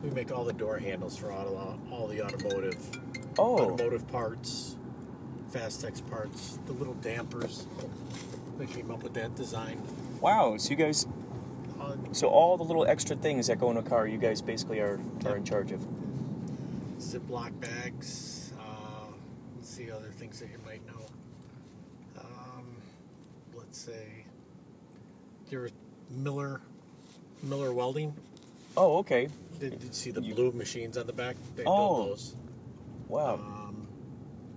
we 0.04 0.10
make 0.12 0.32
all 0.32 0.44
the 0.44 0.54
door 0.54 0.78
handles 0.78 1.18
for 1.18 1.32
all, 1.32 1.78
all 1.92 2.08
the 2.08 2.22
automotive 2.24 2.78
Oh, 3.38 3.60
automotive 3.60 4.08
parts, 4.10 4.76
Fastex 5.52 6.08
parts, 6.10 6.60
the 6.66 6.74
little 6.74 6.96
dampers. 6.96 7.66
They 8.58 8.66
came 8.66 8.92
up 8.92 9.04
with 9.04 9.14
that 9.14 9.36
design. 9.36 9.82
wow. 10.22 10.58
So 10.58 10.72
you 10.72 10.76
guys, 10.76 11.08
Uh, 11.80 11.96
so 12.12 12.28
all 12.28 12.58
the 12.58 12.64
little 12.64 12.86
extra 12.86 13.16
things 13.16 13.48
that 13.48 13.58
go 13.60 13.72
in 13.72 13.78
a 13.78 13.82
car, 13.82 14.06
you 14.08 14.18
guys 14.18 14.42
basically 14.42 14.80
are 14.80 15.00
are 15.26 15.38
in 15.38 15.46
charge 15.46 15.72
of. 15.72 15.80
Ziploc 17.00 17.58
bags. 17.62 18.52
Uh, 18.60 19.14
let's 19.56 19.70
see 19.70 19.90
other 19.90 20.12
things 20.12 20.40
that 20.42 20.50
you 20.50 20.60
might 20.66 20.86
know. 20.86 21.06
Um, 22.18 22.66
let's 23.56 23.78
say 23.78 24.26
there 25.50 25.70
Miller 26.10 26.60
Miller 27.42 27.72
Welding. 27.74 28.14
Oh, 28.80 29.00
okay. 29.00 29.28
Did, 29.60 29.72
did 29.72 29.84
you 29.84 29.90
see 29.92 30.12
the 30.12 30.22
You- 30.22 30.34
blue 30.34 30.52
machines 30.54 30.98
on 30.98 31.06
the 31.06 31.12
back? 31.12 31.36
They 31.58 31.64
Oh. 31.66 31.98
build 32.06 32.10
those. 32.12 32.36
Wow. 33.10 33.34
Um, 33.36 33.88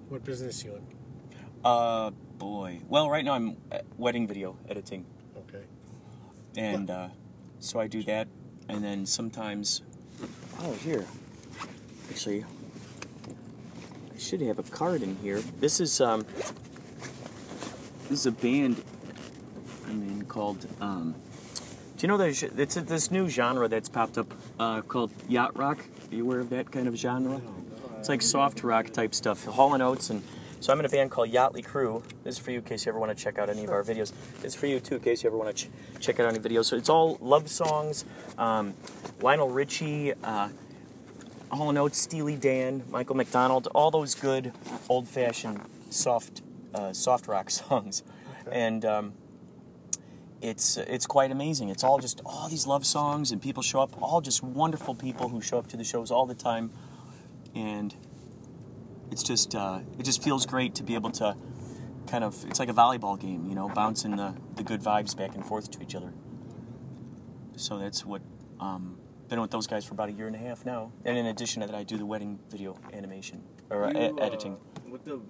what 0.09 0.23
business 0.25 0.65
you 0.65 0.77
in? 0.77 0.87
Uh, 1.65 2.11
boy. 2.39 2.79
Well, 2.89 3.11
right 3.11 3.25
now 3.25 3.33
I'm 3.33 3.57
uh, 3.73 3.79
wedding 3.99 4.29
video 4.29 4.57
editing, 4.69 5.05
Okay. 5.37 5.65
and 6.57 6.89
uh, 6.91 7.09
so 7.59 7.81
I 7.81 7.89
do 7.89 8.03
that, 8.05 8.29
and 8.69 8.83
then 8.85 9.07
sometimes. 9.07 9.83
Oh, 10.61 10.73
here. 10.75 11.05
Actually, 12.11 12.45
I 14.15 14.19
should 14.19 14.41
have 14.43 14.59
a 14.61 14.65
card 14.65 15.03
in 15.03 15.17
here. 15.17 15.41
This 15.59 15.81
is 15.81 16.01
um. 16.01 16.25
This 18.09 18.21
is 18.21 18.27
a 18.27 18.33
band. 18.33 18.83
I'm 19.89 20.03
in 20.03 20.25
called 20.27 20.67
um. 20.81 21.15
Do 22.03 22.09
you 22.09 22.09
know 22.09 22.19
that 22.19 22.59
it's 22.59 22.75
this 22.75 23.13
new 23.13 23.29
genre 23.29 23.69
that's 23.69 23.89
popped 23.89 24.19
up 24.19 24.35
uh, 24.59 24.81
called 24.83 25.13
yacht 25.29 25.57
rock? 25.57 25.79
Are 26.11 26.15
you 26.17 26.25
aware 26.25 26.41
of 26.41 26.51
that 26.51 26.73
kind 26.73 26.89
of 26.89 26.97
genre? 26.97 27.41
It's 27.97 28.09
like 28.09 28.23
soft 28.23 28.65
rock 28.65 28.91
type 28.91 29.15
stuff, 29.15 29.45
Hall 29.45 29.75
and 29.75 29.83
Oates, 29.85 30.11
and 30.11 30.21
so 30.59 30.73
I'm 30.73 30.81
in 30.81 30.85
a 30.85 30.89
band 30.89 31.13
called 31.13 31.31
Yachtly 31.31 31.65
Crew. 31.65 32.03
This 32.25 32.35
is 32.35 32.41
for 32.41 32.51
you 32.51 32.59
in 32.59 32.65
case 32.65 32.87
you 32.87 32.91
ever 32.91 32.99
want 32.99 33.17
to 33.17 33.25
check 33.25 33.39
out 33.39 33.49
any 33.49 33.63
of 33.63 33.71
our 33.71 33.85
videos. 33.85 34.13
It's 34.43 34.57
for 34.57 34.67
you 34.67 34.81
too 34.81 34.97
in 34.97 35.01
case 35.01 35.23
you 35.23 35.29
ever 35.29 35.37
want 35.37 35.57
to 35.57 35.69
ch- 35.69 35.71
check 36.01 36.19
out 36.19 36.29
any 36.29 36.41
videos. 36.41 36.65
So 36.65 36.77
it's 36.77 36.89
all 36.89 37.19
love 37.21 37.49
songs, 37.49 38.05
um, 38.37 38.75
Lionel 39.21 39.51
Richie, 39.51 40.13
uh, 40.25 40.49
Hall 41.53 41.69
and 41.69 41.79
Oates, 41.79 42.01
Steely 42.01 42.35
Dan, 42.35 42.83
Michael 42.91 43.15
McDonald, 43.15 43.69
all 43.77 43.93
those 43.93 44.17
good 44.17 44.53
old-fashioned 44.89 45.61
soft 45.91 46.43
uh, 46.75 46.93
soft 46.93 47.29
rock 47.29 47.49
songs, 47.61 48.03
and. 48.51 48.85
Um, 48.85 49.13
it's 50.43 50.77
it's 50.77 51.07
quite 51.07 51.31
amazing. 51.31 51.69
It's 51.69 51.85
all 51.85 51.99
just 51.99 52.21
all 52.27 52.49
these 52.49 52.67
love 52.67 52.85
songs, 52.85 53.31
and 53.31 53.41
people 53.41 53.63
show 53.63 53.81
up, 53.81 54.03
all 54.03 54.21
just 54.21 54.43
wonderful 54.43 54.95
people 54.95 55.29
who 55.29 55.41
show 55.41 55.57
up 55.59 55.69
to 55.69 55.77
the 55.77 55.85
shows 55.85 56.11
all 56.11 56.27
the 56.27 56.35
time, 56.35 56.73
and 57.55 57.95
it's 59.11 59.23
just 59.23 59.55
uh, 59.55 59.81
it 59.99 60.03
just 60.05 60.23
feels 60.23 60.45
great 60.45 60.75
to 60.75 60.83
be 60.83 60.95
able 60.95 61.11
to 61.13 61.37
kind 62.09 62.25
of 62.25 62.45
it's 62.49 62.59
like 62.59 62.69
a 62.69 62.75
volleyball 62.75 63.19
game, 63.19 63.47
you 63.49 63.55
know, 63.55 63.69
bouncing 63.69 64.17
the, 64.17 64.35
the 64.57 64.65
good 64.65 64.83
vibes 64.83 65.17
back 65.17 65.37
and 65.37 65.47
forth 65.47 65.71
to 65.71 65.81
each 65.83 65.95
other. 65.95 66.13
So 67.57 67.79
that's 67.79 68.05
what 68.05 68.23
um, 68.59 68.99
been 69.29 69.41
with 69.41 69.53
those 69.53 69.69
guys 69.69 69.85
for 69.85 69.95
about 69.95 70.09
a 70.09 70.13
year 70.13 70.27
and 70.27 70.35
a 70.35 70.39
half 70.39 70.67
now. 70.67 70.91
And 71.05 71.17
in 71.17 71.27
addition 71.27 71.61
to 71.61 71.69
that, 71.69 71.77
I 71.77 71.85
do 71.85 71.97
the 71.97 72.07
wedding 72.07 72.41
video 72.51 72.77
animation 72.93 73.43
or 73.71 73.85
uh, 73.85 73.93
You, 73.93 74.17
uh, 74.19 74.25
editing. 74.25 74.57
with 74.89 75.05
the 75.05 75.21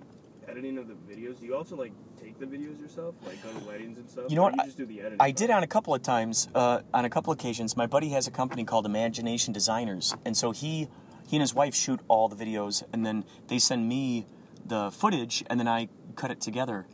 editing 0.53 0.79
of 0.79 0.87
the 0.87 0.95
videos, 0.95 1.41
do 1.41 1.47
you 1.47 1.57
also 1.57 1.77
like 1.77 1.93
take 2.21 2.39
the 2.39 2.47
videos 2.47 2.81
yourself, 2.81 3.15
like 3.27 3.43
go 3.43 3.51
to 3.59 3.67
weddings 3.67 3.97
and 3.99 4.09
stuff? 4.09 4.25
You 4.29 4.37
know 4.37 4.43
Or 4.43 4.51
what? 4.51 4.57
You 4.57 4.65
just 4.65 4.77
do 4.77 4.87
the 4.87 5.01
editing. 5.01 5.17
I 5.21 5.31
did 5.31 5.51
on 5.51 5.63
a 5.63 5.67
couple 5.67 5.95
of 5.95 6.03
times, 6.03 6.49
uh, 6.55 6.81
on 6.93 7.05
a 7.05 7.11
couple 7.11 7.33
occasions. 7.33 7.77
My 7.77 7.87
buddy 7.87 8.11
has 8.11 8.27
a 8.27 8.31
company 8.31 8.65
called 8.65 8.87
Imagination 8.87 9.53
Designers, 9.53 10.15
and 10.25 10.37
so 10.37 10.51
he 10.51 10.89
he 11.27 11.37
and 11.37 11.41
his 11.41 11.55
wife 11.55 11.75
shoot 11.75 12.01
all 12.09 12.29
the 12.29 12.37
videos, 12.37 12.83
and 12.93 13.05
then 13.07 13.25
they 13.49 13.59
send 13.59 13.89
me 13.89 14.27
the 14.67 14.91
footage, 14.91 15.43
and 15.49 15.59
then 15.59 15.69
I 15.69 15.89
cut 16.17 16.31
it 16.31 16.41
together. 16.41 16.87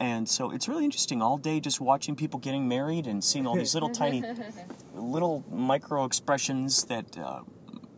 And 0.00 0.28
so 0.28 0.50
it's 0.50 0.68
really 0.68 0.84
interesting 0.84 1.22
all 1.22 1.38
day 1.38 1.58
just 1.60 1.80
watching 1.80 2.16
people 2.16 2.38
getting 2.38 2.68
married 2.68 3.06
and 3.06 3.22
seeing 3.24 3.46
all 3.46 3.56
these 3.56 3.74
little 3.74 3.88
tiny, 4.02 4.22
little 4.94 5.44
micro 5.50 6.04
expressions 6.04 6.84
that. 6.84 7.18
Uh, 7.18 7.40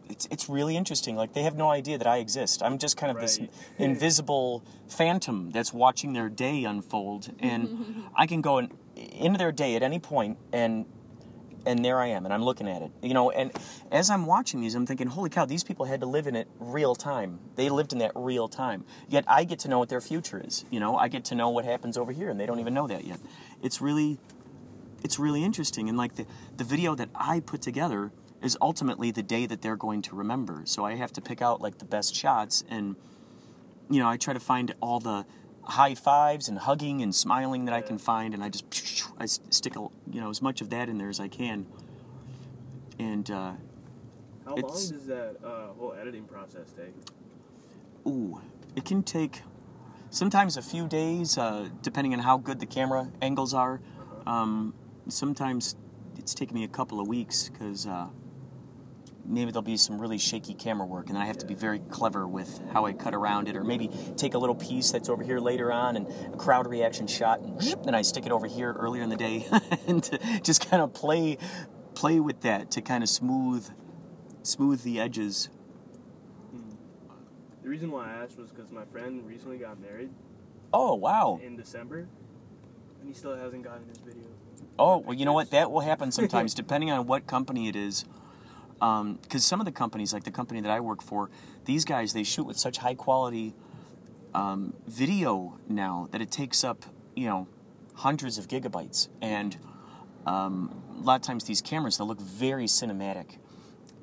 it's, 0.09 0.29
it's 0.31 0.49
really 0.49 0.77
interesting. 0.77 1.17
Like 1.17 1.33
they 1.33 1.43
have 1.43 1.57
no 1.57 1.71
idea 1.71 1.99
that 1.99 2.07
I 2.07 2.19
exist. 2.19 2.63
I'm 2.63 2.79
just 2.79 2.97
kind 2.97 3.11
of 3.11 3.21
this 3.21 3.41
invisible 3.79 4.65
phantom 4.89 5.51
that's 5.51 5.73
watching 5.73 6.13
their 6.13 6.29
day 6.29 6.65
unfold, 6.65 7.33
and 7.41 8.05
I 8.17 8.27
can 8.27 8.41
go 8.41 8.59
in, 8.59 8.73
into 8.97 9.39
their 9.39 9.53
day 9.53 9.77
at 9.77 9.83
any 9.83 9.99
point, 9.99 10.39
and 10.53 10.87
and 11.67 11.85
there 11.85 12.01
I 12.01 12.07
am, 12.09 12.25
and 12.25 12.33
I'm 12.33 12.43
looking 12.43 12.69
at 12.69 12.83
it. 12.83 12.91
You 13.03 13.15
know, 13.15 13.31
and 13.31 13.53
as 13.91 14.11
I'm 14.11 14.27
watching 14.27 14.61
these, 14.61 14.75
I'm 14.75 14.87
thinking, 14.87 15.07
holy 15.07 15.29
cow, 15.29 15.45
these 15.45 15.65
people 15.65 15.85
had 15.85 16.01
to 16.01 16.07
live 16.07 16.27
in 16.27 16.35
it 16.35 16.49
real 16.59 16.95
time. 16.95 17.41
They 17.57 17.69
lived 17.69 17.93
in 17.93 17.99
that 17.99 18.13
real 18.15 18.49
time. 18.49 18.85
Yet 19.09 19.25
I 19.27 19.45
get 19.45 19.61
to 19.61 19.69
know 19.69 19.79
what 19.79 19.89
their 19.89 20.01
future 20.01 20.41
is. 20.43 20.65
You 20.71 20.81
know, 20.81 20.97
I 20.97 21.09
get 21.09 21.27
to 21.27 21.35
know 21.35 21.51
what 21.51 21.65
happens 21.65 21.99
over 21.99 22.13
here, 22.13 22.31
and 22.31 22.41
they 22.41 22.47
don't 22.47 22.61
even 22.61 22.75
know 22.75 22.87
that 22.87 23.05
yet. 23.05 23.21
It's 23.63 23.81
really, 23.81 24.19
it's 25.05 25.19
really 25.19 25.45
interesting. 25.45 25.89
And 25.89 25.99
like 25.99 26.15
the 26.15 26.27
the 26.57 26.65
video 26.65 26.95
that 26.95 27.11
I 27.15 27.41
put 27.41 27.61
together 27.61 28.13
is 28.43 28.57
ultimately 28.61 29.11
the 29.11 29.23
day 29.23 29.47
that 29.47 29.63
they're 29.63 29.77
going 29.77 30.03
to 30.03 30.15
remember. 30.15 30.63
So 30.65 30.85
I 30.85 30.95
have 30.95 31.13
to 31.15 31.21
pick 31.21 31.43
out 31.43 31.61
like 31.61 31.79
the 31.79 31.85
best 31.85 32.15
shots, 32.15 32.65
and 32.69 32.97
you 33.91 34.01
know, 34.01 34.09
I 34.09 34.17
try 34.17 34.35
to 34.35 34.41
find 34.41 34.75
all 34.81 35.01
the 35.01 35.27
high 35.63 35.95
fives 35.95 36.49
and 36.49 36.59
hugging 36.59 37.03
and 37.03 37.15
smiling 37.15 37.67
that 37.67 37.75
I 37.75 37.83
can 37.83 37.99
find, 37.99 38.35
and 38.35 38.43
I 38.43 38.49
just 38.49 39.05
I 39.19 39.27
stick 39.27 39.77
a, 39.77 39.81
you 40.11 40.21
know 40.21 40.31
as 40.31 40.41
much 40.41 40.61
of 40.61 40.71
that 40.71 40.89
in 40.89 40.99
there 40.99 41.09
as 41.09 41.21
I 41.21 41.29
can. 41.29 41.67
And 42.99 43.31
uh, 43.31 43.53
How 44.45 44.57
long 44.57 44.63
does 44.63 45.07
that 45.07 45.37
uh, 45.45 45.69
whole 45.79 45.95
editing 46.01 46.25
process 46.25 46.73
take? 46.73 46.95
ooh, 48.07 48.41
it 48.75 48.85
can 48.85 49.03
take 49.03 49.43
sometimes 50.11 50.57
a 50.57 50.63
few 50.63 50.89
days, 50.89 51.37
uh, 51.37 51.69
depending 51.83 52.13
on 52.15 52.21
how 52.21 52.39
good 52.39 52.59
the 52.61 52.67
camera 52.67 53.11
angles 53.21 53.53
are. 53.55 53.81
Um, 54.27 54.75
sometimes 55.09 55.77
it's 56.19 56.35
taken 56.35 56.55
me 56.55 56.65
a 56.65 56.69
couple 56.69 57.01
of 57.01 57.09
weeks 57.09 57.49
because 57.49 57.87
uh, 57.87 58.09
maybe 59.29 59.51
there'll 59.51 59.63
be 59.63 59.77
some 59.77 60.01
really 60.01 60.19
shaky 60.19 60.55
camera 60.55 60.87
work, 60.87 61.07
and 61.09 61.17
then 61.17 61.23
I 61.23 61.27
have 61.27 61.39
to 61.39 61.47
be 61.47 61.55
very 61.55 61.79
clever 61.91 62.27
with 62.27 62.61
how 62.73 62.87
I 62.87 62.93
cut 62.93 63.15
around 63.15 63.49
it, 63.49 63.57
or 63.57 63.63
maybe 63.63 63.91
take 64.17 64.35
a 64.35 64.39
little 64.39 64.55
piece 64.55 64.91
that's 64.91 65.09
over 65.09 65.23
here 65.23 65.39
later 65.39 65.71
on 65.71 65.97
and 65.97 66.07
a 66.33 66.37
crowd 66.37 66.67
reaction 66.67 67.07
shot, 67.07 67.41
and 67.41 67.61
then 67.85 67.95
I 67.95 68.03
stick 68.03 68.27
it 68.27 68.33
over 68.33 68.47
here 68.47 68.73
earlier 68.73 69.03
in 69.03 69.11
the 69.11 69.17
day, 69.17 69.47
and 69.87 70.03
to 70.05 70.19
just 70.43 70.69
kind 70.69 70.83
of 70.83 70.93
play 70.95 71.39
play 71.95 72.21
with 72.21 72.41
that 72.43 72.71
to 72.71 72.81
kind 72.81 73.03
of 73.03 73.09
smooth 73.09 73.69
smooth 74.43 74.83
the 74.83 75.01
edges. 75.01 75.51
Hmm. 76.51 76.71
The 77.63 77.69
reason 77.69 77.91
why 77.91 78.07
I 78.07 78.23
asked 78.25 78.39
was 78.39 78.51
because 78.51 78.71
my 78.71 78.85
friend 78.87 79.27
recently 79.27 79.59
got 79.59 79.81
married 79.81 80.11
Oh 80.73 80.95
wow. 80.95 81.41
in 81.45 81.57
December, 81.57 82.09
and 83.01 83.09
he 83.09 83.15
still 83.15 83.37
hasn't 83.37 83.65
gotten 83.65 83.87
his 83.89 83.99
video. 83.99 84.25
Oh 84.79 84.99
well, 84.99 85.15
you 85.15 85.25
know 85.27 85.33
what? 85.33 85.51
That 85.51 85.71
will 85.71 85.81
happen 85.81 86.13
sometimes, 86.13 86.55
depending 86.63 86.91
on 86.91 87.07
what 87.07 87.27
company 87.27 87.69
it 87.69 87.77
is. 87.77 88.05
Because 88.79 89.45
some 89.45 89.61
of 89.61 89.67
the 89.67 89.73
companies, 89.73 90.13
like 90.13 90.25
the 90.25 90.31
company 90.31 90.61
that 90.61 90.71
I 90.71 90.81
work 90.81 91.03
for, 91.03 91.31
these 91.65 91.85
guys 91.85 92.13
they 92.13 92.23
shoot 92.23 92.45
with 92.45 92.59
such 92.59 92.79
high 92.79 92.95
quality 92.95 93.55
um, 94.35 94.75
video 94.87 95.59
now 95.69 96.09
that 96.13 96.21
it 96.21 96.31
takes 96.31 96.63
up 96.65 96.85
you 97.17 97.27
know 97.27 97.49
hundreds 97.95 98.39
of 98.39 98.49
gigabytes, 98.49 99.09
and 99.21 99.57
um, 100.27 100.83
a 100.97 101.03
lot 101.03 101.17
of 101.17 101.23
times 101.23 101.45
these 101.45 101.61
cameras 101.61 101.99
they'll 101.99 102.07
look 102.07 102.21
very 102.21 102.67
cinematic, 102.67 103.39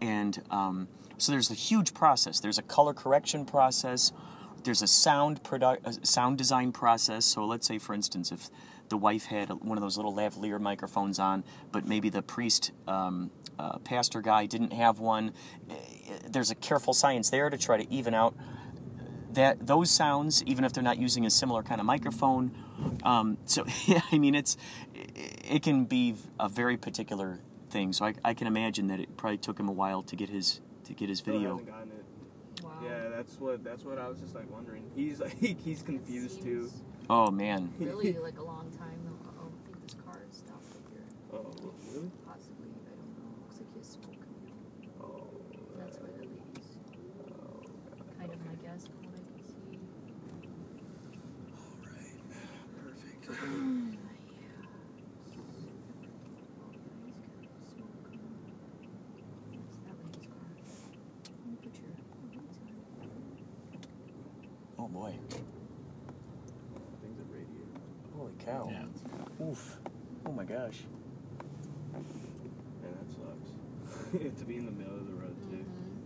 and 0.01 0.41
um, 0.51 0.88
so 1.17 1.32
there's 1.32 1.50
a 1.50 1.55
huge 1.55 1.94
process. 1.94 2.39
There's 2.39 2.58
a 2.58 2.63
color 2.63 2.94
correction 2.94 3.46
process. 3.46 4.12
There's 4.63 4.82
a 4.82 4.88
sound 4.88 5.44
produ- 5.44 6.05
sound 6.05 6.38
design 6.38 6.72
process. 6.72 7.25
So 7.25 7.46
let's 7.46 7.67
say, 7.67 7.77
for 7.77 7.94
instance, 7.94 8.32
if 8.32 8.50
the 8.89 8.98
wife 8.98 9.25
had 9.25 9.50
one 9.50 9.77
of 9.77 9.82
those 9.82 9.98
little 9.98 10.13
lavalier 10.13 10.60
microphones 10.60 11.20
on, 11.20 11.44
but 11.72 11.86
maybe 11.86 12.10
the 12.10 12.22
priest, 12.22 12.72
um, 12.88 13.32
uh, 13.58 13.77
pastor 13.80 14.22
guy 14.22 14.46
didn't 14.46 14.74
have 14.74 15.00
one. 15.00 15.34
There's 16.30 16.51
a 16.51 16.56
careful 16.56 16.94
science 16.94 17.30
there 17.30 17.50
to 17.50 17.58
try 17.58 17.77
to 17.77 17.92
even 17.92 18.13
out 18.13 18.36
that 19.36 19.68
those 19.68 19.92
sounds, 19.92 20.44
even 20.44 20.63
if 20.63 20.74
they're 20.74 20.84
not 20.84 20.98
using 20.98 21.25
a 21.25 21.30
similar 21.30 21.62
kind 21.62 21.80
of 21.80 21.86
microphone. 21.86 22.51
Um, 23.04 23.38
so 23.46 23.65
yeah, 23.86 24.01
I 24.12 24.18
mean, 24.18 24.36
it's 24.36 24.58
it 24.94 25.62
can 25.62 25.86
be 25.86 26.15
a 26.39 26.50
very 26.50 26.77
particular 26.77 27.39
thing. 27.70 27.94
So 27.94 28.06
I, 28.06 28.13
I 28.24 28.34
can 28.34 28.48
imagine 28.48 28.88
that 28.88 29.00
it 29.00 29.15
probably 29.18 29.38
took 29.38 29.60
him 29.60 29.70
a 29.70 29.74
while 29.74 30.01
to 30.04 30.15
get 30.15 30.30
his 30.30 30.62
to 30.86 30.94
get 30.94 31.10
his 31.10 31.20
Still 31.20 31.34
video. 31.34 31.51
hasn't 31.58 31.70
gotten 31.70 31.92
it. 31.92 32.63
Wow. 32.63 32.72
Yeah, 32.84 33.10
that's 33.10 33.39
what 33.39 33.63
that's 33.63 33.84
what 33.84 34.00
I 34.00 34.08
was 34.08 34.20
just 34.20 34.36
like 34.36 34.50
wondering. 34.51 34.84
He's 34.96 35.20
like 35.22 35.38
he's 35.39 35.84
confused 35.84 36.42
too. 36.42 36.72
Seems 37.08 37.10
Oh 37.10 37.32
man. 37.32 37.72
Really, 37.80 38.14
like 38.14 38.38
a 38.40 38.44
long 38.44 38.72
time. 38.78 39.00
though. 39.06 39.30
Uh-oh, 39.30 39.52
I 39.52 39.66
think 39.66 39.82
this 39.86 39.96
car 40.06 40.20
is 40.30 40.38
stopped 40.38 40.72
up 40.76 40.82
here. 40.92 41.04
Oh, 41.34 41.74
really? 41.94 42.12
Possibly. 42.26 42.70
I 42.70 42.96
don't 42.96 43.14
know. 43.18 43.30
Looks 43.46 43.60
like 43.60 43.70
he 43.74 43.80
has 43.80 43.88
smoke. 43.88 44.24
Oh, 45.02 45.28
That's 45.78 45.98
why 46.00 46.08
the 46.08 46.24
ladies. 46.24 46.68
Oh, 47.30 47.62
kind 48.18 48.32
of 48.32 48.40
my 48.46 48.56
guess 48.64 48.88
from 48.88 49.02
what 49.06 49.16
I 49.16 49.22
can 49.30 49.40
see. 49.46 49.80
Perfect. 52.84 53.96
Oh 64.78 64.88
boy. 64.88 65.14
things 67.02 67.20
are 67.20 67.24
radiating. 67.32 67.80
Holy 68.16 68.34
cow. 68.46 68.68
Yeah. 68.72 68.84
Oof. 69.46 69.78
Oh 70.25 70.32
my 70.32 70.44
gosh. 70.44 70.80
Man, 71.94 72.04
that 72.82 73.10
sucks. 73.10 74.40
to 74.40 74.46
be 74.46 74.56
in 74.58 74.66
the 74.66 74.72
middle 74.72 74.96
of 74.96 75.08
the 75.08 75.14
road 75.14 75.36
too. 75.50 75.58
Mm-hmm. 75.58 76.02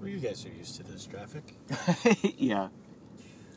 Well, 0.00 0.08
you 0.08 0.18
guys 0.18 0.44
are 0.46 0.50
used 0.50 0.76
to 0.76 0.82
this 0.82 1.06
traffic. 1.06 1.44
yeah. 2.38 2.68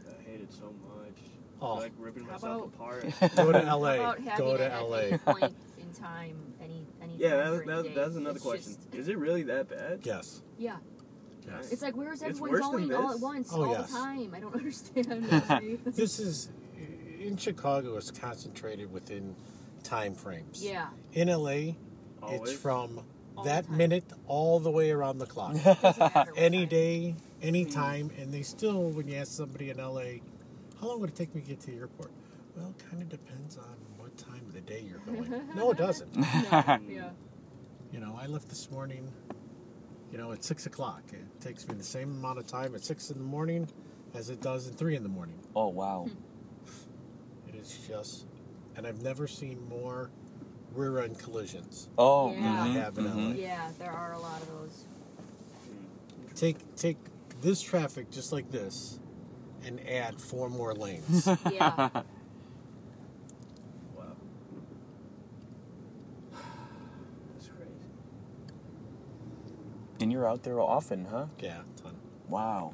I 0.08 0.30
hate 0.30 0.42
it 0.42 0.52
so 0.52 0.66
much. 0.88 1.18
Oh. 1.62 1.76
I 1.78 1.80
like 1.80 1.94
ripping 1.98 2.26
How 2.26 2.32
myself 2.34 2.74
about- 2.76 3.04
apart. 3.20 3.36
Go 3.36 3.52
to 3.54 3.60
LA. 3.76 3.94
about 3.96 4.38
Go 4.38 4.58
to 4.58 4.64
at 4.72 4.82
LA. 4.82 5.18
point 5.20 5.56
in 5.80 5.94
time, 5.94 6.36
any 6.62 6.86
any 7.02 7.16
yeah, 7.18 7.30
time 7.30 7.38
that, 7.40 7.52
during 7.66 7.68
that, 7.68 7.84
day? 7.84 7.94
that's 7.96 8.16
another 8.16 8.36
It's 8.36 8.46
question. 8.46 8.74
just- 8.76 8.96
Is 8.96 9.08
it 9.08 9.18
really 9.18 9.44
that 9.44 9.70
bad? 9.70 10.00
Yes. 10.04 10.42
yeah, 10.58 10.78
Yes. 11.48 11.72
it's 11.72 11.82
like 11.82 11.96
where's 11.96 12.22
everyone 12.24 12.60
going 12.60 12.94
all 12.94 13.12
at 13.12 13.20
once 13.20 13.50
Oh, 13.54 13.64
all 13.66 13.72
yes. 13.72 13.92
the 13.92 13.98
time? 13.98 14.34
I 14.36 14.40
don't 14.40 14.56
understand. 14.62 15.82
This 15.86 16.20
is 16.20 16.50
in 17.22 17.38
Chicago. 17.38 17.98
It's 17.98 18.12
concentrated 18.12 18.92
within 18.92 19.36
time 19.84 20.14
frames. 20.16 20.64
yeah, 20.64 20.88
In 21.14 21.28
LA, 21.30 21.74
Always? 22.22 22.42
it's 22.52 22.54
from 22.54 23.02
All 23.38 23.44
that 23.44 23.70
minute 23.70 24.06
all 24.28 24.60
the 24.60 24.72
way 24.72 24.92
around 24.92 25.18
the 25.20 25.26
clock. 25.26 25.54
doesn't 25.54 25.84
matter 25.84 26.32
what 26.32 26.38
Any 26.38 26.60
time. 26.60 26.68
day, 26.70 27.16
any 27.42 27.66
time, 27.66 28.10
and 28.20 28.34
they 28.34 28.42
still, 28.44 28.90
when 28.92 29.08
you 29.08 29.16
ask 29.18 29.32
somebody 29.34 29.70
in 29.72 29.78
LA, 29.78 30.20
how 30.80 30.88
long 30.88 31.00
would 31.02 31.10
it 31.10 31.16
take 31.16 31.34
me 31.36 31.42
to 31.42 31.48
get 31.48 31.60
to 31.62 31.68
the 31.72 31.78
airport? 31.78 32.12
Well, 32.56 32.70
it 32.78 32.84
kind 32.90 33.02
of 33.02 33.10
depends 33.10 33.58
on 33.58 33.76
what 33.98 34.16
time 34.18 34.42
of 34.48 34.54
the 34.54 34.62
day 34.62 34.84
you're 34.88 35.00
going. 35.00 35.30
no, 35.56 35.72
it 35.72 35.78
doesn't. 35.78 36.16
No, 36.16 36.26
yeah. 36.88 37.10
You 37.92 38.00
know, 38.00 38.18
I 38.20 38.26
left 38.28 38.50
this 38.50 38.72
morning, 38.72 39.08
you 40.14 40.20
know, 40.20 40.32
at 40.32 40.44
six 40.44 40.68
o'clock. 40.68 41.02
It 41.12 41.42
takes 41.42 41.68
me 41.68 41.74
the 41.74 41.84
same 41.84 42.12
amount 42.12 42.38
of 42.38 42.46
time 42.46 42.76
at 42.76 42.84
six 42.84 43.10
in 43.10 43.18
the 43.18 43.24
morning 43.24 43.68
as 44.14 44.30
it 44.30 44.42
does 44.42 44.68
at 44.68 44.76
three 44.76 44.96
in 44.96 45.02
the 45.02 45.10
morning. 45.10 45.40
Oh 45.56 45.70
wow. 45.70 46.08
It 47.50 47.56
is 47.56 47.80
just, 47.88 48.28
and 48.76 48.86
I've 48.86 49.02
never 49.02 49.26
seen 49.28 49.68
more 49.68 50.12
rear 50.76 51.00
end 51.00 51.18
collisions 51.18 51.90
Oh. 51.98 52.32
Yeah. 52.32 52.36
than 52.44 52.46
I 52.58 52.68
mhm, 52.70 52.74
have 52.76 52.98
in 53.00 53.06
mhm. 53.06 53.30
LA. 53.30 53.42
Yeah, 53.42 53.70
there 53.80 53.92
are 53.92 54.14
a 54.14 54.20
lot 54.20 54.40
of 54.44 54.48
those. 54.50 54.86
Take 56.36 56.58
take 56.76 56.98
this 57.42 57.60
traffic 57.62 58.12
just 58.12 58.32
like 58.32 58.50
this, 58.52 59.00
and 59.66 59.80
add 59.90 60.22
four 60.22 60.48
more 60.50 60.74
lanes. 60.76 61.28
Yeah, 61.52 61.90
Wow. 63.96 64.16
That's 67.34 67.48
crazy. 67.48 67.72
And 70.04 70.12
you're 70.12 70.28
out 70.28 70.44
there 70.44 70.60
often, 70.60 71.06
huh? 71.06 71.28
yeah, 71.40 71.62
ton. 71.82 71.96
Wow. 72.28 72.74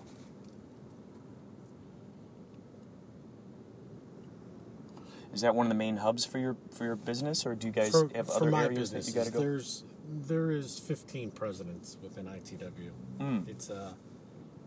Is 5.31 5.41
that 5.41 5.53
one 5.53 5.67
of 5.67 5.69
the 5.69 5.75
main 5.75 5.97
hubs 5.97 6.25
for 6.25 6.39
your 6.39 6.57
for 6.71 6.85
your 6.85 6.95
business, 6.95 7.45
or 7.45 7.53
do 7.53 7.67
you 7.67 7.73
guys 7.73 7.91
for, 7.91 8.09
have 8.15 8.31
other 8.31 8.55
areas 8.55 8.89
that 8.89 9.05
you 9.05 9.13
got 9.13 9.27
to 9.27 9.31
go? 9.31 9.41
there's 9.41 9.83
there 10.09 10.49
is 10.49 10.79
15 10.79 11.29
presidents 11.29 11.97
within 12.01 12.25
ITW. 12.25 12.89
Mm. 13.19 13.47
It's 13.47 13.69
a 13.69 13.93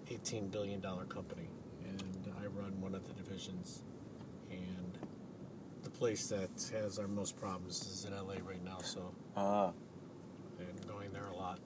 18 0.08 0.46
billion 0.46 0.78
dollar 0.78 1.04
company, 1.06 1.48
and 1.84 2.32
I 2.40 2.46
run 2.46 2.80
one 2.80 2.94
of 2.94 3.04
the 3.08 3.12
divisions. 3.14 3.82
And 4.52 4.98
the 5.82 5.90
place 5.90 6.28
that 6.28 6.70
has 6.72 7.00
our 7.00 7.08
most 7.08 7.36
problems 7.40 7.80
is 7.80 8.04
in 8.04 8.12
LA 8.12 8.34
right 8.48 8.64
now, 8.64 8.78
so 8.84 9.12
Ah, 9.36 9.72
I'm 10.60 10.88
going 10.88 11.10
there 11.12 11.26
a 11.26 11.34
lot. 11.34 11.58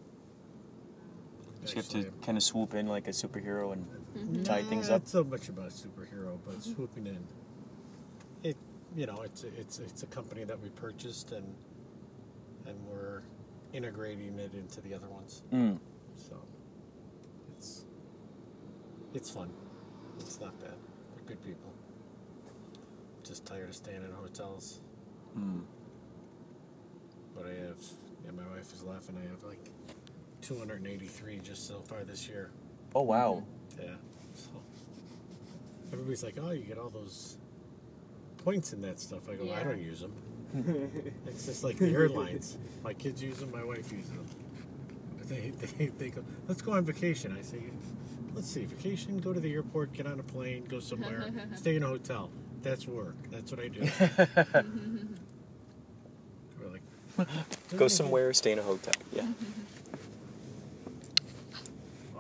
So 1.67 1.75
you 1.75 1.83
have 1.83 1.89
to 1.91 2.11
kind 2.25 2.37
of 2.39 2.45
swoop 2.45 2.75
in 2.75 2.87
like 2.87 3.09
a 3.09 3.13
superhero 3.13 3.73
and 3.73 3.87
Mm-hmm. 4.17 4.45
tie 4.45 4.63
things 4.63 4.89
up. 4.89 5.03
Not 5.03 5.09
so 5.09 5.25
much 5.25 5.51
about 5.51 5.67
a 5.67 5.69
superhero, 5.69 6.39
but 6.47 6.63
swooping 6.63 7.07
in. 7.07 7.19
It, 8.43 8.57
you 8.97 9.05
know, 9.05 9.21
it's 9.23 9.45
a, 9.45 9.49
it's 9.49 9.79
it's 9.79 10.03
a 10.05 10.07
company 10.07 10.43
that 10.45 10.59
we 10.59 10.71
purchased 10.71 11.33
and 11.33 11.55
and 12.67 12.77
we're 12.87 13.21
integrating 13.75 14.39
it 14.39 14.55
into 14.55 14.81
the 14.81 14.95
other 14.95 15.09
ones. 15.09 15.43
Mm. 15.53 15.79
So 16.17 16.37
it's 17.59 17.85
it's 19.13 19.31
fun. 19.31 19.51
It's 20.19 20.41
not 20.41 20.59
bad. 20.61 20.71
They're 21.15 21.25
good 21.27 21.43
people. 21.45 21.75
Just 23.23 23.45
tired 23.45 23.69
of 23.69 23.75
staying 23.77 24.03
in 24.03 24.13
hotels. 24.13 24.81
Mm. 25.39 25.61
But 27.35 27.47
I 27.47 27.51
have, 27.67 27.83
yeah, 28.25 28.31
my 28.31 28.49
wife 28.57 28.73
is 28.73 28.83
laughing. 28.83 29.17
I 29.23 29.29
have 29.31 29.43
like 29.45 29.61
283 30.47 31.41
just 31.41 31.67
so 31.67 31.81
far 31.81 32.05
this 32.05 32.29
year. 32.29 32.51
Oh 32.95 33.03
wow. 33.03 33.43
Yeah. 33.79 33.95
So 34.35 34.51
everybody's 35.93 36.23
like, 36.23 36.37
"Oh, 36.41 36.51
you 36.53 36.63
get 36.63 36.79
all 36.79 36.89
those 36.91 37.37
points 38.45 38.73
in 38.73 38.81
that 38.83 39.01
stuff." 39.01 39.29
I 39.29 39.35
go, 39.35 39.45
"I 39.45 39.47
Yeah. 39.47 39.65
don't 39.65 39.83
use 39.83 40.01
them. 40.01 40.13
it's 41.27 41.47
just 41.47 41.65
like 41.65 41.79
the 41.79 41.91
airlines. 41.93 42.59
My 42.85 42.95
kids 42.95 43.23
use 43.23 43.39
them. 43.39 43.51
My 43.51 43.65
wife 43.65 43.91
uses 43.91 44.11
them. 44.11 44.27
They, 45.25 45.51
they, 45.79 45.87
they 45.87 46.09
go, 46.11 46.23
let's 46.47 46.63
go 46.63 46.73
on 46.73 46.85
vacation. 46.85 47.37
I 47.37 47.43
say, 47.43 47.61
let's 48.35 48.49
see, 48.49 48.65
vacation. 48.65 49.19
Go 49.19 49.33
to 49.33 49.41
the 49.41 49.53
airport. 49.53 49.93
Get 49.93 50.07
on 50.07 50.21
a 50.21 50.23
plane. 50.23 50.65
Go 50.67 50.79
somewhere. 50.79 51.29
stay 51.57 51.75
in 51.75 51.83
a 51.83 51.89
hotel. 51.89 52.31
That's 52.63 52.87
work. 52.87 53.17
That's 53.33 53.51
what 53.51 53.61
I 53.61 53.69
do. 53.69 53.83
We're 56.61 56.69
like, 56.69 56.83
Go 57.77 57.89
somewhere, 57.89 58.33
stay 58.33 58.53
in 58.53 58.61
a 58.61 58.63
hotel. 58.63 58.95
Yeah. 59.13 59.27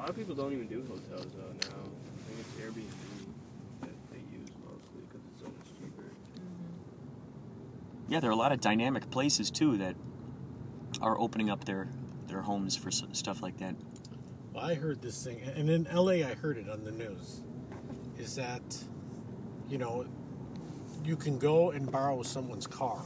A 0.07 0.11
lot 0.11 0.11
of 0.11 0.19
people 0.19 0.37
don't 0.37 0.53
even 0.53 0.69
do 0.69 0.83
hotels 0.83 1.27
though 1.37 1.43
now. 1.69 1.83
I 1.83 2.29
think 2.29 2.39
it's 2.39 2.65
Airbnb 2.65 3.81
that 3.81 3.91
they 4.13 4.19
use 4.39 4.51
mostly 4.65 5.01
because 5.09 5.21
it's 5.33 5.43
so 5.43 5.47
much 5.49 5.67
cheaper. 5.81 6.05
Yeah, 8.07 8.21
there 8.21 8.31
are 8.31 8.33
a 8.33 8.37
lot 8.37 8.53
of 8.53 8.61
dynamic 8.61 9.11
places 9.11 9.51
too 9.51 9.77
that 9.79 9.97
are 11.03 11.19
opening 11.19 11.51
up 11.51 11.65
their 11.65 11.89
their 12.29 12.43
homes 12.43 12.77
for 12.77 12.87
s- 12.91 13.03
stuff 13.15 13.43
like 13.43 13.57
that. 13.57 13.75
Well, 14.55 14.65
I 14.65 14.75
heard 14.75 15.03
this 15.03 15.25
thing, 15.25 15.41
and 15.41 15.69
in 15.69 15.89
LA, 15.93 16.23
I 16.25 16.37
heard 16.41 16.57
it 16.57 16.69
on 16.69 16.85
the 16.85 16.93
news. 16.93 17.41
Is 18.17 18.37
that, 18.37 18.63
you 19.69 19.77
know, 19.79 20.07
you 21.05 21.17
can 21.17 21.37
go 21.37 21.73
and 21.73 21.91
borrow 21.91 22.23
someone's 22.23 22.69
car. 22.69 23.03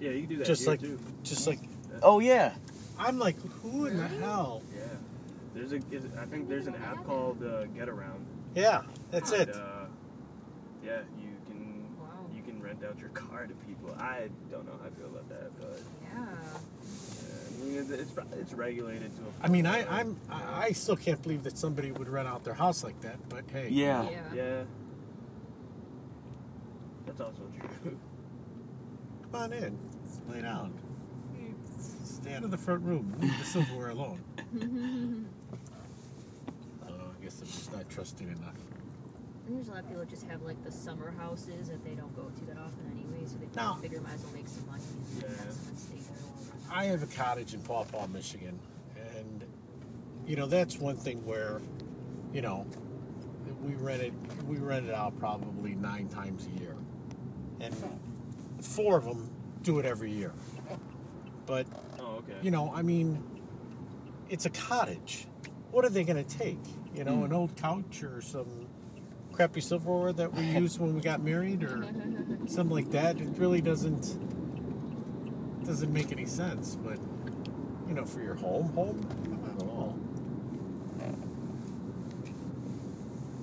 Yeah, 0.00 0.10
you 0.10 0.22
can 0.22 0.30
do 0.30 0.36
that. 0.38 0.46
Just 0.48 0.62
here, 0.62 0.70
like- 0.72 0.80
too. 0.80 0.98
Just 1.22 1.46
like 1.46 1.60
Oh 2.02 2.18
yeah. 2.18 2.54
I'm 2.98 3.20
like, 3.20 3.36
who 3.62 3.86
in 3.86 3.96
the 3.96 4.08
hell? 4.08 4.62
Yeah. 4.74 4.82
There's 5.54 5.72
a. 5.72 5.76
Is, 5.90 6.04
I 6.18 6.24
think 6.26 6.48
there's 6.48 6.66
an 6.66 6.76
app 6.76 7.04
called 7.04 7.42
uh, 7.42 7.66
Getaround. 7.76 8.24
Yeah, 8.54 8.82
that's 9.10 9.32
and, 9.32 9.48
it. 9.50 9.54
Uh, 9.54 9.86
yeah, 10.84 11.00
you 11.20 11.30
can 11.46 11.84
Wow. 11.98 12.06
you 12.34 12.42
can 12.42 12.62
rent 12.62 12.82
out 12.84 12.98
your 12.98 13.08
car 13.24 13.46
to 13.46 13.54
people. 13.66 13.94
I 13.98 14.28
don't 14.50 14.66
know 14.66 14.72
how 14.80 14.86
I 14.86 14.90
feel 14.90 15.06
about 15.06 15.28
that, 15.28 15.50
but 15.58 15.80
Yeah. 16.02 16.22
uh, 16.22 16.58
I 17.60 17.64
mean, 17.64 17.78
it's 17.78 17.90
it's, 17.90 18.12
it's 18.32 18.52
regulated 18.52 19.14
to 19.16 19.22
a. 19.22 19.46
I 19.46 19.48
mean, 19.48 19.66
I, 19.66 19.84
I'm 20.00 20.16
I 20.30 20.66
I 20.66 20.72
still 20.72 20.96
can't 20.96 21.20
believe 21.22 21.42
that 21.44 21.58
somebody 21.58 21.92
would 21.92 22.08
rent 22.08 22.28
out 22.28 22.44
their 22.44 22.54
house 22.54 22.82
like 22.82 23.00
that. 23.02 23.16
But 23.28 23.44
hey, 23.52 23.68
Yeah. 23.70 24.08
Yeah. 24.08 24.20
Yeah. 24.34 24.62
That's 27.06 27.20
also 27.20 27.42
true. 27.82 27.98
come 29.30 29.34
on 29.40 29.52
in, 29.52 29.76
lay 30.30 30.40
down, 30.40 30.72
stay 32.04 32.34
out 32.34 32.44
of 32.44 32.50
the 32.50 32.56
front 32.56 32.82
room, 32.84 33.14
leave 33.20 33.36
the 33.38 33.44
silverware 33.44 33.90
alone. 33.90 34.22
I 37.32 37.34
guess 37.34 37.40
I'm 37.40 37.46
just 37.58 37.72
not 37.72 37.88
trusting 37.90 38.28
enough. 38.28 38.54
And 39.46 39.56
there's 39.56 39.68
a 39.68 39.72
lot 39.72 39.80
of 39.80 39.86
people 39.88 40.00
that 40.00 40.10
just 40.10 40.26
have 40.26 40.42
like 40.42 40.62
the 40.64 40.70
summer 40.70 41.10
houses 41.18 41.68
that 41.68 41.84
they 41.84 41.94
don't 41.94 42.14
go 42.14 42.24
to 42.24 42.44
that 42.46 42.58
often 42.58 42.90
anyway, 42.92 43.26
so 43.26 43.36
they 43.38 43.46
No. 43.56 43.74
figure 43.80 44.00
might 44.00 44.14
as 44.14 44.22
well 44.24 44.32
make 44.34 44.48
some 44.48 44.66
money. 44.66 44.82
Yeah. 45.20 45.28
have 45.28 45.52
someone 45.52 45.76
stay 45.76 45.96
there 45.96 46.16
while 46.68 46.78
I 46.78 46.84
have 46.86 47.02
a 47.02 47.06
cottage 47.06 47.54
in 47.54 47.60
Paw 47.60 47.84
Paw, 47.84 48.06
Michigan, 48.06 48.58
and 49.16 49.44
you 50.26 50.36
know 50.36 50.46
that's 50.46 50.78
one 50.78 50.96
thing 50.96 51.24
where, 51.26 51.60
you 52.32 52.40
know, 52.40 52.66
we 53.62 53.74
rent 53.74 54.02
it 54.02 54.12
we 54.46 54.56
rent 54.58 54.86
it 54.88 54.94
out 54.94 55.18
probably 55.18 55.74
nine 55.74 56.08
times 56.08 56.46
a 56.46 56.60
year, 56.60 56.76
and 57.60 57.74
four 58.60 58.96
of 58.96 59.04
them 59.04 59.28
do 59.62 59.78
it 59.80 59.86
every 59.86 60.10
year. 60.12 60.32
But 61.46 61.66
Oh, 61.98 62.16
okay. 62.18 62.38
you 62.42 62.50
know, 62.52 62.72
I 62.72 62.82
mean, 62.82 63.22
it's 64.30 64.46
a 64.46 64.50
cottage. 64.50 65.26
What 65.72 65.84
are 65.84 65.88
they 65.88 66.04
going 66.04 66.22
to 66.22 66.38
take? 66.38 66.60
You 66.94 67.04
know, 67.04 67.24
an 67.24 67.30
hmm. 67.30 67.36
old 67.36 67.56
couch 67.56 68.02
or 68.02 68.20
some 68.20 68.68
crappy 69.32 69.60
silverware 69.60 70.12
that 70.12 70.32
we 70.32 70.44
used 70.44 70.78
when 70.78 70.94
we 70.94 71.00
got 71.00 71.22
married, 71.22 71.64
or 71.64 71.84
something 72.46 72.70
like 72.70 72.90
that. 72.92 73.20
It 73.20 73.28
really 73.38 73.60
doesn't 73.60 74.18
doesn't 75.64 75.92
make 75.92 76.12
any 76.12 76.26
sense. 76.26 76.76
But 76.76 76.98
you 77.88 77.94
know, 77.94 78.04
for 78.04 78.22
your 78.22 78.34
home, 78.34 78.72
home, 78.74 79.00
not 79.28 79.56
at 79.56 79.68
all. 79.68 79.98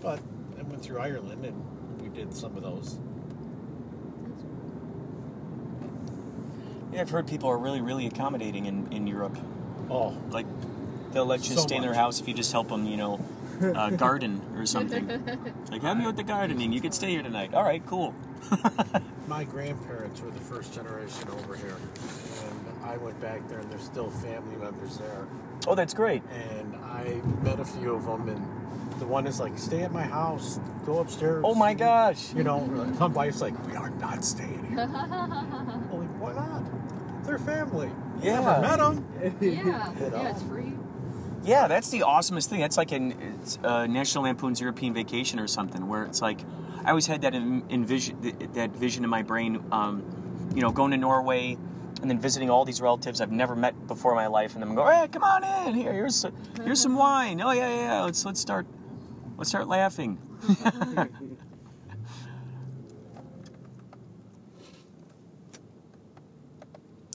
But 0.02 0.20
I 0.58 0.62
went 0.64 0.82
through 0.82 1.00
Ireland 1.00 1.46
and 1.46 2.02
we 2.02 2.10
did 2.10 2.34
some 2.34 2.56
of 2.56 2.64
those. 2.64 2.98
Yeah, 6.94 7.02
I've 7.02 7.10
heard 7.10 7.28
people 7.28 7.50
are 7.50 7.58
really, 7.58 7.82
really 7.82 8.08
accommodating 8.08 8.66
in, 8.66 8.92
in 8.92 9.06
Europe. 9.06 9.38
Oh, 9.90 10.18
Like, 10.30 10.46
they'll 11.12 11.26
let 11.26 11.50
you 11.50 11.56
So 11.56 11.62
stay 11.62 11.76
in 11.76 11.82
their 11.82 11.94
house 11.94 12.20
if 12.20 12.28
you 12.28 12.34
just 12.34 12.52
help 12.52 12.70
them, 12.70 12.86
you 12.86 12.98
know, 12.98 13.20
uh, 13.62 13.90
garden 14.06 14.42
or 14.56 14.66
something. 14.66 15.08
Like, 15.72 15.82
help 15.82 15.98
me 15.98 16.06
with 16.06 16.18
the 16.18 16.24
gardening. 16.24 16.72
You 16.74 16.82
can 16.82 16.92
stay 16.92 17.10
here 17.12 17.24
tonight. 17.24 17.54
All 17.54 17.64
right, 17.64 17.86
cool. 17.86 18.14
my 19.28 19.44
grandparents 19.44 20.22
were 20.22 20.32
the 20.32 20.40
first 20.40 20.74
generation 20.74 21.30
over 21.30 21.56
here, 21.56 21.76
and 22.46 22.84
I 22.84 22.98
went 22.98 23.20
back 23.22 23.48
there, 23.50 23.60
and 23.60 23.70
there's 23.72 23.84
still 23.84 24.10
family 24.10 24.56
members 24.56 24.98
there. 24.98 25.28
oh, 25.68 25.76
that's 25.76 25.94
great. 25.94 26.24
And 26.32 26.76
I 26.78 27.22
met 27.44 27.60
a 27.60 27.66
few 27.66 27.94
of 27.94 28.06
them, 28.06 28.30
and 28.30 29.00
the 29.00 29.06
one 29.06 29.28
is 29.28 29.40
like, 29.40 29.58
"Stay 29.58 29.84
at 29.84 29.92
my 29.92 30.04
house, 30.04 30.60
go 30.86 31.00
upstairs." 31.00 31.44
Oh 31.46 31.54
my 31.54 31.74
gosh. 31.74 32.34
You 32.34 32.44
know, 32.44 32.62
my 33.00 33.08
wife's 33.08 33.42
like, 33.42 33.54
"We 33.68 33.76
are 33.76 33.90
not 33.92 34.24
staying 34.24 34.66
here." 34.70 34.80
I'm 34.80 35.92
like, 35.92 36.10
why 36.20 36.34
not? 36.34 36.64
They're 37.26 37.38
family. 37.40 37.92
Yeah. 38.24 38.40
Never 38.42 38.62
met 38.62 38.78
them. 38.80 39.06
yeah. 39.42 39.50
You 39.50 39.64
know? 39.64 39.94
Yeah, 40.00 40.30
it's 40.32 40.44
free. 40.44 40.69
Yeah, 41.44 41.68
that's 41.68 41.90
the 41.90 42.02
awesomest 42.02 42.48
thing. 42.48 42.60
That's 42.60 42.78
like 42.78 42.92
it's, 42.92 43.58
uh, 43.64 43.88
National 43.88 44.26
Lampoon's 44.26 44.60
European 44.60 44.94
Vacation 44.94 45.40
or 45.40 45.48
something, 45.48 45.88
where 45.88 46.04
it's 46.04 46.22
like 46.22 46.40
I 46.84 46.90
always 46.90 47.08
had 47.08 47.22
that 47.22 47.34
vision, 47.34 48.52
that 48.54 48.72
vision 48.72 49.04
in 49.04 49.10
my 49.10 49.24
brain. 49.24 49.64
Um, 49.72 50.04
you 50.56 50.62
know, 50.62 50.72
going 50.72 50.92
to 50.92 50.98
Norway 50.98 51.58
and 52.02 52.10
then 52.10 52.20
visiting 52.20 52.50
all 52.50 52.66
these 52.66 52.82
relatives 52.82 53.22
I've 53.22 53.32
never 53.32 53.56
met 53.56 53.88
before 53.88 54.12
in 54.12 54.16
my 54.16 54.28
life, 54.28 54.54
and 54.54 54.64
then 54.64 54.74
go, 54.74 54.86
hey, 54.88 55.08
come 55.08 55.24
on 55.24 55.44
in 55.68 55.76
here. 55.76 55.94
Here's 55.94 56.26
here's 56.64 56.82
some 56.82 56.96
wine. 56.96 57.42
Oh 57.42 57.52
yeah, 57.52 57.70
yeah. 57.70 57.76
yeah. 57.76 58.02
Let's 58.02 58.26
let's 58.26 58.40
start 58.40 58.66
let's 59.38 59.50
start 59.50 59.68
laughing. 59.68 60.18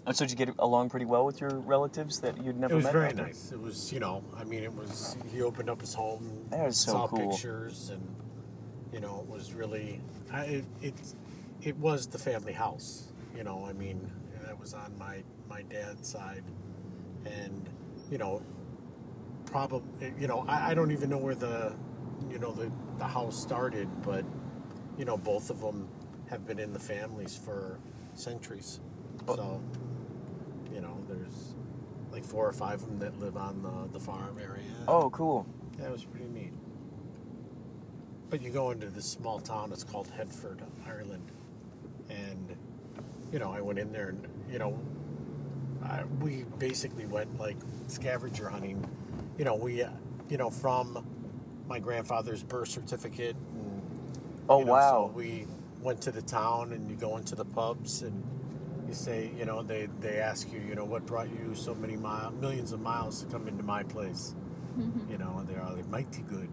And 0.07 0.15
so 0.15 0.25
did 0.25 0.39
you 0.39 0.47
get 0.47 0.55
along 0.59 0.91
pretty 0.91 1.07
well 1.07 1.25
with 1.25 1.41
your 1.41 1.51
relatives 1.51 2.21
that 2.21 2.37
you'd 2.45 2.59
never 2.59 2.75
met? 2.75 2.83
It 2.83 2.85
was 2.85 2.85
met? 2.85 2.93
very 2.93 3.13
nice. 3.15 3.53
It 3.53 3.61
was, 3.61 3.93
you 3.93 4.01
know, 4.01 4.23
I 4.37 4.45
mean, 4.45 4.63
it 4.63 4.75
was. 4.75 5.17
He 5.33 5.41
opened 5.41 5.71
up 5.71 5.81
his 5.81 5.95
home. 5.95 6.47
That 6.51 6.69
is 6.69 6.77
so 6.79 6.93
saw 6.93 7.09
cool. 7.09 7.31
pictures, 7.31 7.91
and 7.91 8.15
you 8.93 9.01
know, 9.01 9.25
it 9.27 9.33
was 9.33 9.55
really. 9.55 10.01
I, 10.31 10.45
it, 10.45 10.65
it 10.83 10.95
it 11.63 11.77
was 11.79 12.07
the 12.07 12.19
family 12.19 12.53
house. 12.53 13.13
You 13.35 13.45
know, 13.45 13.65
I 13.67 13.73
mean, 13.73 14.11
that 14.43 14.59
was 14.59 14.75
on 14.75 14.97
my 14.99 15.23
my 15.49 15.63
dad's 15.63 16.07
side, 16.07 16.45
and 17.25 17.69
you 18.11 18.19
know, 18.19 18.43
probably, 19.47 20.13
you 20.19 20.27
know, 20.27 20.45
I, 20.47 20.71
I 20.71 20.75
don't 20.75 20.91
even 20.91 21.09
know 21.09 21.19
where 21.19 21.35
the, 21.35 21.75
you 22.31 22.39
know, 22.39 22.53
the 22.53 22.71
the 22.99 23.07
house 23.07 23.41
started, 23.41 23.89
but 24.03 24.25
you 24.99 25.05
know, 25.05 25.17
both 25.17 25.49
of 25.49 25.61
them 25.61 25.89
have 26.29 26.47
been 26.47 26.59
in 26.59 26.73
the 26.73 26.79
families 26.79 27.37
for 27.37 27.79
centuries. 28.15 28.81
Oh. 29.29 29.37
So, 29.37 29.43
you 29.43 29.49
know, 29.49 29.61
there's 29.61 29.94
like 32.25 32.31
four 32.31 32.49
or 32.49 32.53
five 32.53 32.83
of 32.83 32.87
them 32.87 32.99
that 32.99 33.19
live 33.21 33.37
on 33.37 33.63
the, 33.63 33.99
the 33.99 34.01
farm 34.01 34.39
area. 34.41 34.63
Oh, 34.89 35.11
cool. 35.11 35.47
That 35.79 35.91
was 35.91 36.05
pretty 36.05 36.29
neat. 36.29 36.53
But 38.31 38.43
you 38.43 38.51
go 38.51 38.71
into 38.71 38.89
this 38.89 39.05
small 39.05 39.39
town, 39.41 39.73
it's 39.73 39.85
called 39.85 40.09
Headford, 40.09 40.63
Ireland. 40.87 41.31
And, 42.09 42.57
you 43.33 43.39
know, 43.39 43.53
I 43.53 43.61
went 43.61 43.79
in 43.79 43.93
there 43.93 44.09
and, 44.09 44.27
you 44.51 44.59
know, 44.59 44.79
I, 45.85 46.05
we 46.21 46.45
basically 46.59 47.07
went 47.07 47.39
like 47.39 47.57
scavenger 47.87 48.49
hunting. 48.49 48.85
You 49.39 49.45
know, 49.45 49.55
we, 49.55 49.83
uh, 49.83 49.91
you 50.29 50.37
know, 50.37 50.51
from 50.51 51.07
my 51.69 51.79
grandfather's 51.79 52.43
birth 52.43 52.69
certificate. 52.69 53.37
And, 53.55 53.83
Oh 54.49 54.61
you 54.61 54.65
know, 54.67 54.73
wow. 54.73 55.07
So 55.09 55.13
we 55.17 55.47
went 55.81 56.01
to 56.03 56.11
the 56.11 56.23
town 56.23 56.73
and 56.73 56.89
you 56.91 56.97
go 56.97 57.17
into 57.17 57.35
the 57.35 57.45
pubs 57.45 58.03
and 58.03 58.23
you 58.87 58.95
say, 58.95 59.31
you 59.39 59.45
know, 59.45 59.63
they, 59.63 59.89
they 60.01 60.19
ask 60.19 60.53
you, 60.53 60.61
you 60.61 60.75
know, 60.75 60.85
what 60.85 61.07
brought 61.07 61.29
you 61.31 61.55
so 61.55 61.75
many 61.75 61.97
mile, 61.97 62.31
millions 62.33 62.73
of 62.73 62.81
miles 62.81 63.23
to 63.23 63.27
come 63.31 63.49
into 63.49 63.63
my 63.63 63.83
place? 63.83 64.35
Mm-hmm. 64.79 65.13
you 65.13 65.19
know, 65.19 65.37
and 65.39 65.47
they're 65.49 65.63
all 65.63 65.75
like, 65.77 65.87
mighty 65.89 66.23
good. 66.23 66.49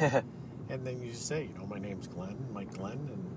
And, 0.00 0.24
and 0.70 0.86
then 0.86 1.02
you 1.02 1.10
just 1.10 1.26
say, 1.26 1.48
you 1.52 1.58
know, 1.58 1.66
my 1.66 1.78
name's 1.80 2.06
Glenn, 2.06 2.36
Mike 2.52 2.72
Glenn, 2.74 2.92
and 3.12 3.36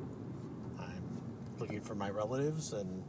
I'm 0.79 1.21
looking 1.59 1.81
for 1.81 1.95
my 1.95 2.11
relatives, 2.11 2.73
and 2.73 3.03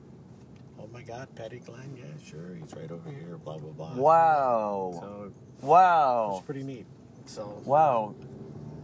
oh 0.81 0.89
my 0.91 1.03
God, 1.03 1.29
Patty 1.35 1.59
Glenn, 1.59 1.95
yeah, 1.95 2.05
sure, 2.25 2.55
he's 2.55 2.73
right 2.75 2.91
over 2.91 3.11
here, 3.11 3.37
blah, 3.37 3.59
blah, 3.59 3.73
blah. 3.73 3.95
Wow. 3.97 4.93
So 4.99 5.25
it 5.25 5.33
was 5.63 5.63
Wow. 5.63 6.43
pretty 6.47 6.63
neat. 6.63 6.87
So, 7.27 7.61
Wow. 7.67 8.15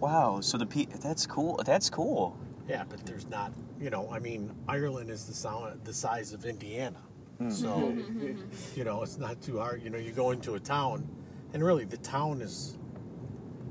Wow. 0.00 0.40
So 0.42 0.59
the 0.59 0.66
pe- 0.66 0.85
that's 1.00 1.27
cool. 1.27 1.59
That's 1.64 1.88
cool. 1.88 2.37
Yeah, 2.68 2.85
but 2.88 3.05
there's 3.05 3.29
not, 3.29 3.53
you 3.79 3.90
know, 3.90 4.09
I 4.11 4.18
mean, 4.18 4.55
Ireland 4.68 5.11
is 5.11 5.27
the, 5.27 5.35
sound, 5.35 5.81
the 5.85 5.92
size 5.92 6.33
of 6.33 6.44
Indiana. 6.44 7.00
Hmm. 7.38 7.50
So, 7.50 7.68
mm-hmm. 7.68 8.00
Mm-hmm. 8.00 8.27
Mm-hmm. 8.27 8.79
you 8.79 8.85
know, 8.85 9.03
it's 9.03 9.18
not 9.18 9.40
too 9.42 9.59
hard. 9.59 9.83
You 9.83 9.90
know, 9.90 9.98
you 9.98 10.12
go 10.12 10.31
into 10.31 10.55
a 10.55 10.61
town, 10.61 11.09
and 11.53 11.62
really 11.62 11.85
the 11.85 11.96
town 11.98 12.40
is, 12.40 12.79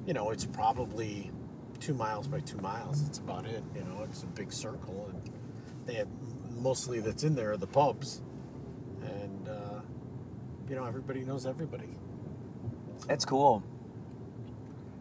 you 0.06 0.14
know, 0.14 0.32
it's 0.32 0.46
probably 0.46 1.32
two 1.80 1.94
miles 1.94 2.28
by 2.28 2.40
two 2.42 2.58
miles. 2.58 3.06
It's 3.08 3.20
about 3.20 3.46
it. 3.46 3.64
You 3.76 3.82
know, 3.82 4.04
it's 4.04 4.24
a 4.24 4.28
big 4.28 4.52
circle, 4.52 5.10
and 5.10 5.32
they 5.86 5.96
have 5.96 6.08
mostly 6.52 7.00
that's 7.00 7.24
in 7.24 7.36
there 7.36 7.52
are 7.52 7.58
the 7.58 7.68
pubs, 7.68 8.22
and 9.02 9.50
uh, 9.50 9.82
you 10.70 10.76
know, 10.76 10.86
everybody 10.86 11.22
knows 11.26 11.46
everybody. 11.46 11.90
That's 13.08 13.26
cool. 13.26 13.64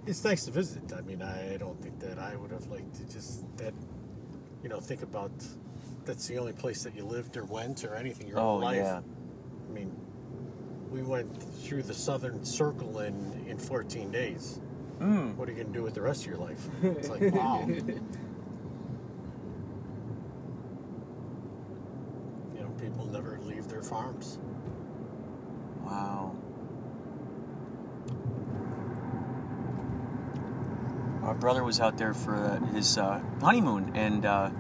It's 0.07 0.25
nice 0.25 0.45
to 0.47 0.51
visit. 0.51 0.93
I 0.93 1.03
mean, 1.03 1.23
I 1.23 1.57
don't 1.57 1.81
think 1.81 2.01
that 2.01 2.12
I 2.33 2.37
would 2.37 2.51
have 2.51 2.67
liked 2.69 2.95
to 2.95 3.05
just 3.13 3.45
that, 3.59 3.75
you 4.63 4.69
know, 4.71 4.81
think 4.81 5.03
about 5.03 5.31
that's 6.05 6.27
the 6.27 6.39
only 6.39 6.53
place 6.53 6.83
that 6.83 6.97
you 6.97 7.05
lived 7.05 7.37
or 7.37 7.45
went 7.45 7.85
or 7.85 7.95
anything 7.95 8.27
your 8.27 8.39
Oh 8.39 8.43
whole 8.43 8.61
life. 8.61 8.77
yeah. 8.77 9.01
I 9.69 9.73
mean, 9.73 9.95
we 10.91 11.03
went 11.03 11.43
through 11.63 11.83
the 11.83 11.95
southern 11.95 12.43
circle 12.45 13.01
in 13.01 13.45
in 13.47 13.59
14 13.59 14.11
days. 14.11 14.61
Mm. 14.99 15.37
What 15.37 15.49
are 15.49 15.53
you 15.53 15.59
going 15.59 15.73
to 15.73 15.79
do 15.79 15.83
with 15.83 15.95
the 15.95 16.01
rest 16.01 16.23
of 16.23 16.29
your 16.29 16.39
life? 16.39 16.69
It's 16.83 17.09
like, 17.09 17.21
wow. 17.35 17.67
you 17.67 17.81
know, 22.61 22.69
people 22.81 23.07
never 23.07 23.39
leave 23.43 23.69
their 23.69 23.83
farms. 23.83 24.39
Our 31.33 31.39
brother 31.39 31.65
was 31.65 31.81
out 31.81 31.97
there 31.97 32.13
for 32.13 32.37
uh, 32.37 32.61
his 32.75 32.99
uh, 32.99 33.19
honeymoon, 33.41 33.93
and 33.95 34.27
uh, 34.27 34.51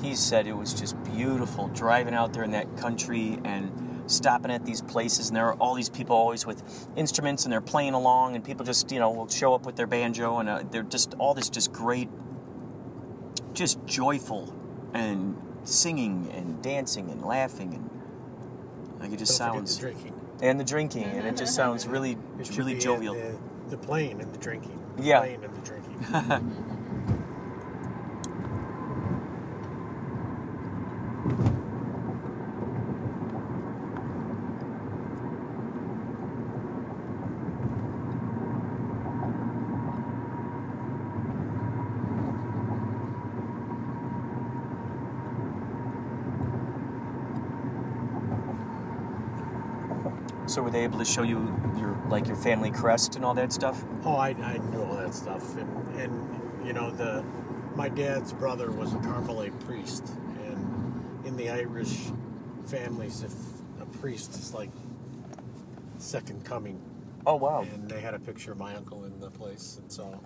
he 0.00 0.14
said 0.14 0.46
it 0.46 0.56
was 0.56 0.72
just 0.72 0.96
beautiful 1.04 1.68
driving 1.68 2.14
out 2.14 2.32
there 2.32 2.44
in 2.44 2.52
that 2.52 2.78
country 2.78 3.38
and 3.44 3.70
stopping 4.06 4.50
at 4.50 4.64
these 4.64 4.80
places 4.80 5.28
and 5.28 5.36
there 5.36 5.44
are 5.44 5.54
all 5.56 5.74
these 5.74 5.90
people 5.90 6.16
always 6.16 6.46
with 6.46 6.88
instruments 6.96 7.44
and 7.44 7.52
they're 7.52 7.60
playing 7.60 7.92
along 7.92 8.36
and 8.36 8.42
people 8.42 8.64
just 8.64 8.90
you 8.90 8.98
know 8.98 9.10
will 9.10 9.28
show 9.28 9.52
up 9.52 9.66
with 9.66 9.76
their 9.76 9.86
banjo 9.86 10.38
and 10.38 10.48
uh, 10.48 10.62
they're 10.70 10.82
just 10.82 11.14
all 11.18 11.34
this 11.34 11.50
just 11.50 11.72
great 11.72 12.08
just 13.52 13.84
joyful 13.84 14.54
and 14.94 15.36
singing 15.64 16.30
and 16.34 16.62
dancing 16.62 17.10
and 17.10 17.22
laughing 17.22 17.74
and 17.74 19.00
like 19.00 19.12
it 19.12 19.18
just 19.18 19.38
Don't 19.38 19.54
sounds 19.66 19.74
the 19.76 19.80
drinking. 19.82 20.20
and 20.40 20.58
the 20.58 20.64
drinking 20.64 21.04
and 21.04 21.26
it 21.26 21.36
just 21.36 21.54
sounds 21.54 21.86
really 21.86 22.16
really 22.56 22.78
jovial 22.78 23.14
The, 23.14 23.76
the 23.76 23.76
playing 23.76 24.22
and 24.22 24.32
the 24.32 24.38
drinking. 24.38 24.85
The 24.96 25.02
Yeah. 25.04 25.18
Playing 25.20 25.44
and 25.44 25.54
the 25.54 25.60
drinking. 25.60 26.62
so 50.56 50.62
were 50.62 50.70
they 50.70 50.84
able 50.84 50.98
to 50.98 51.04
show 51.04 51.22
you 51.22 51.54
your 51.78 52.00
like 52.08 52.26
your 52.26 52.36
family 52.36 52.70
crest 52.70 53.14
and 53.14 53.26
all 53.26 53.34
that 53.34 53.52
stuff 53.52 53.84
Oh, 54.06 54.14
I, 54.16 54.30
I 54.30 54.56
knew 54.56 54.82
all 54.82 54.96
that 54.96 55.14
stuff, 55.14 55.54
and 55.58 55.68
and 55.98 56.66
you 56.66 56.72
know 56.72 56.90
the 56.90 57.22
my 57.74 57.90
dad's 57.90 58.32
brother 58.32 58.70
was 58.70 58.94
a 58.94 58.96
Carmelite 58.98 59.58
priest, 59.66 60.08
and 60.46 61.26
in 61.26 61.36
the 61.36 61.50
Irish 61.50 62.10
families, 62.64 63.22
if 63.22 63.34
a 63.82 63.98
priest 63.98 64.30
is 64.36 64.54
like 64.54 64.70
second 65.98 66.42
coming, 66.46 66.80
oh 67.26 67.36
wow 67.36 67.60
and 67.74 67.86
they 67.86 68.00
had 68.00 68.14
a 68.14 68.18
picture 68.18 68.52
of 68.52 68.58
my 68.58 68.74
uncle 68.76 69.04
in 69.04 69.20
the 69.20 69.30
place, 69.30 69.76
and 69.78 69.92
so 69.92 70.18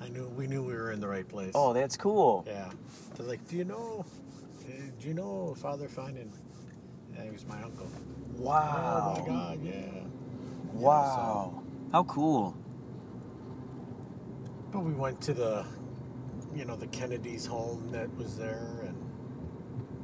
I 0.00 0.08
knew 0.10 0.28
we 0.36 0.46
knew 0.46 0.62
we 0.62 0.74
were 0.74 0.92
in 0.92 1.00
the 1.00 1.08
right 1.08 1.26
place. 1.26 1.50
oh 1.56 1.72
that's 1.72 1.96
cool 1.96 2.44
yeah. 2.46 2.70
They're 3.16 3.26
like, 3.26 3.48
do 3.48 3.56
you 3.56 3.64
know? 3.64 4.04
uh, 4.60 4.70
Do 5.00 5.08
you 5.08 5.14
know 5.14 5.56
Father 5.58 5.88
Finan? 5.88 6.30
Yeah, 7.16 7.24
he 7.24 7.30
was 7.30 7.44
my 7.46 7.60
uncle. 7.62 7.90
Wow 8.38 9.14
Oh 9.16 9.20
my 9.20 9.26
God, 9.26 9.60
yeah. 9.62 10.04
wow 10.74 11.62
how 11.92 12.04
cool 12.04 12.54
But 14.72 14.80
we 14.80 14.92
went 14.92 15.20
to 15.22 15.34
the, 15.34 15.64
you 16.54 16.64
know, 16.64 16.76
the 16.76 16.88
Kennedy's 16.88 17.46
home 17.46 17.88
that 17.92 18.14
was 18.16 18.36
there, 18.36 18.84
and 18.86 18.96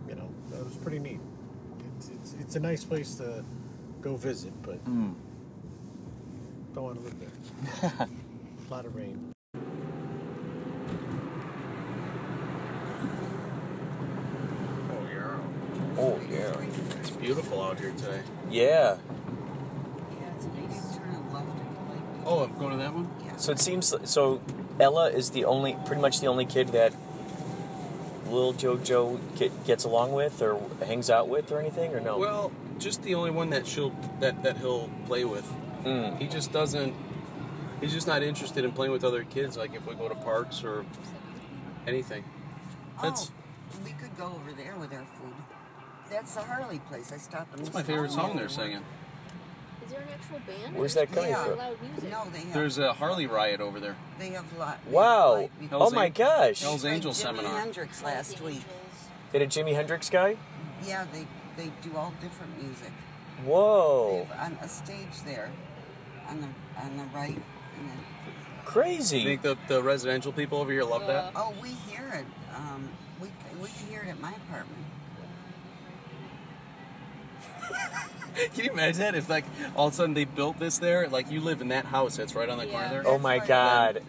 you 0.09 0.15
know, 0.15 0.31
that 0.51 0.65
was 0.65 0.77
pretty 0.77 0.99
neat. 0.99 1.21
It's 1.99 2.09
it's, 2.11 2.35
it's 2.41 2.57
a 2.57 2.61
nice 2.61 2.85
place 2.85 3.17
to 3.17 3.45
go 4.03 4.17
visit, 4.17 4.53
but 4.63 4.83
Mm. 4.87 5.15
don't 6.75 6.85
want 6.85 6.99
to 6.99 7.05
live 7.05 7.21
there. 7.21 7.91
a 8.71 8.75
lot 8.75 8.87
of 8.87 8.95
rain. 8.97 9.19
Oh 14.79 15.07
yeah. 15.13 15.99
oh 15.99 16.21
yeah 16.31 16.55
It's 17.23 17.42
beautiful 17.53 17.63
out 17.63 17.79
here 17.79 17.93
today. 17.93 18.23
yeah 18.51 18.97
Yeah, 20.11 20.35
it's 20.37 20.47
nice. 20.47 20.97
Turn 20.97 21.33
left 21.33 21.47
into 21.49 22.27
Oh, 22.27 22.45
I'm 22.45 22.59
going 22.59 22.71
to 22.73 22.77
that 22.79 22.95
one? 22.95 23.11
Yeah. 23.25 23.37
So 23.37 23.53
it 23.53 23.59
seems 23.59 23.95
so. 24.05 24.41
Ella 24.81 25.11
is 25.11 25.31
the 25.31 25.45
only, 25.45 25.77
pretty 25.87 26.01
much 26.01 26.21
the 26.21 26.29
only 26.29 26.47
kid 26.47 26.69
that 26.69 26.95
little 28.27 28.55
JoJo 28.55 29.19
get, 29.37 29.65
gets 29.67 29.85
along 29.85 30.13
with 30.13 30.41
or 30.41 30.61
hangs 30.87 31.11
out 31.11 31.29
with 31.29 31.53
or 31.53 31.61
anything, 31.61 31.93
or 31.95 32.01
no? 32.01 32.19
Well, 32.19 32.53
just 32.79 33.03
the 33.03 33.15
only 33.15 33.31
one 33.31 33.51
that 33.51 33.67
she'll 33.67 33.95
that 34.21 34.43
that 34.45 34.57
he'll 34.57 34.89
play 35.07 35.25
with. 35.25 35.51
Mm. 35.85 36.19
He 36.19 36.29
just 36.29 36.53
doesn't. 36.53 36.95
He's 37.81 37.93
just 37.93 38.07
not 38.07 38.23
interested 38.23 38.65
in 38.65 38.73
playing 38.73 38.93
with 38.93 39.05
other 39.05 39.25
kids. 39.25 39.57
Like 39.57 39.75
if 39.75 39.87
we 39.87 39.95
go 39.95 40.09
to 40.09 40.15
parks 40.15 40.65
or 40.65 40.87
anything. 41.87 42.25
That's 43.03 43.31
Oh, 43.31 43.79
we 43.85 43.91
could 43.93 44.17
go 44.17 44.27
over 44.27 44.53
there 44.57 44.77
with 44.77 44.93
our 44.93 45.05
food. 45.21 45.35
That's 46.13 46.35
the 46.35 46.43
Harley 46.43 46.79
place. 46.91 47.11
I 47.11 47.17
stopped 47.17 47.55
and 47.55 47.65
that's 47.65 47.75
my 47.75 47.83
favorite 47.83 48.11
song 48.11 48.37
they're 48.37 48.49
singing. 48.49 48.83
Is 49.85 49.91
there 49.91 50.01
an 50.01 50.09
actual 50.13 50.41
band? 50.47 50.77
Where's 50.77 50.95
that 50.95 51.11
coming 51.11 51.33
it 51.33 51.37
from? 51.37 52.11
No, 52.11 52.29
they 52.33 52.41
have. 52.41 52.53
There's 52.53 52.79
a 52.79 52.93
Harley 52.93 53.27
riot 53.27 53.61
over 53.61 53.81
there. 53.81 53.97
They 54.19 54.29
have 54.31 54.45
lot. 54.59 54.79
they 54.85 54.91
have 54.91 54.93
wow! 54.93 55.49
Oh 55.73 55.91
my 55.91 56.11
gosh! 56.11 56.61
Hell's 56.61 56.85
Like 56.85 56.95
Angel 56.95 57.13
Jimi 57.13 57.17
seminar. 57.17 57.59
Hendrix 57.59 58.03
last 58.03 58.41
week. 58.43 58.57
Angels. 58.57 59.09
They 59.33 59.39
had 59.39 59.49
a 59.49 59.51
Jimi 59.51 59.75
Hendrix 59.75 60.11
guy. 60.11 60.37
Yeah, 60.85 61.07
they 61.13 61.27
they 61.57 61.73
do 61.83 61.97
all 61.97 62.13
different 62.21 62.63
music. 62.63 62.93
Whoa! 63.45 64.29
on 64.39 64.59
a 64.61 64.69
stage 64.69 65.23
there, 65.25 65.51
on 66.29 66.43
the 66.43 66.49
on 66.81 66.97
the 66.99 67.05
right, 67.15 67.43
and 67.79 67.89
then 67.89 67.99
You 69.13 69.25
think 69.25 69.43
the, 69.43 69.57
the 69.67 69.83
residential 69.83 70.33
people 70.33 70.59
over 70.59 70.71
here 70.71 70.85
love 70.85 71.07
that? 71.07 71.33
oh, 71.35 71.53
we 71.61 71.71
hear 71.91 72.09
it. 72.15 72.27
Um, 72.55 72.89
we 73.21 73.29
we 73.61 73.69
can 73.69 73.89
hear 73.89 74.03
it 74.03 74.09
at 74.09 74.21
my 74.21 74.33
apartment. 74.33 74.85
Can 78.55 78.65
you 78.65 78.71
imagine 78.71 79.01
that 79.01 79.15
if 79.15 79.29
like 79.29 79.45
all 79.77 79.89
of 79.89 79.93
a 79.93 79.97
sudden 79.97 80.15
they 80.15 80.25
built 80.25 80.59
this 80.59 80.79
there? 80.79 81.09
Like 81.09 81.31
you 81.31 81.41
live 81.41 81.61
in 81.61 81.69
that 81.69 81.87
house 81.87 82.17
that's 82.17 82.35
right 82.35 82.49
on 82.49 82.59
the 82.59 82.67
corner 82.67 82.89
there. 82.89 83.07
Oh 83.07 83.19
my 83.19 83.39
God! 83.39 84.03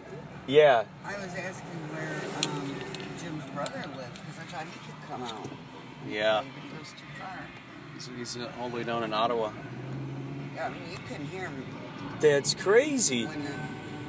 Yeah. 0.46 0.84
I 1.04 1.14
was 1.16 1.34
asking 1.34 1.78
where 1.92 2.20
um, 2.52 2.74
Jim's 3.20 3.44
brother 3.54 3.82
lived 3.96 4.14
because 4.14 4.38
I 4.38 4.44
thought 4.44 4.64
he 4.64 4.78
could 4.86 5.08
come 5.08 5.22
out. 5.22 5.48
Yeah. 6.08 6.42
But 6.42 6.62
he 6.62 6.76
goes 6.76 6.90
too 6.90 7.06
far. 7.18 7.38
He's, 7.94 8.10
he's 8.16 8.36
uh, 8.36 8.50
all 8.60 8.68
the 8.68 8.76
way 8.76 8.84
down 8.84 9.04
in 9.04 9.12
Ottawa. 9.12 9.52
Yeah, 10.54 10.66
I 10.66 10.68
mean 10.70 10.82
you 10.90 10.98
can 11.08 11.24
hear 11.26 11.42
him 11.42 11.64
That's 12.20 12.54
crazy. 12.54 13.26
when 13.26 13.44
the, 13.44 13.52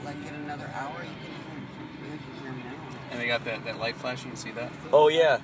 like 0.04 0.18
in 0.28 0.36
another 0.36 0.70
hour 0.76 0.96
you 1.00 1.10
can 1.10 1.32
hear 1.32 1.56
him. 1.56 1.68
You 2.12 2.18
can 2.18 2.42
hear 2.42 2.52
him 2.52 2.60
now. 2.60 3.12
And 3.12 3.22
they 3.22 3.28
got 3.28 3.46
that, 3.46 3.64
that 3.66 3.80
light 3.80 3.96
flash. 3.96 4.24
You 4.24 4.30
can 4.30 4.38
see 4.38 4.52
that 4.52 4.72
Oh 4.92 5.08
yeah. 5.08 5.40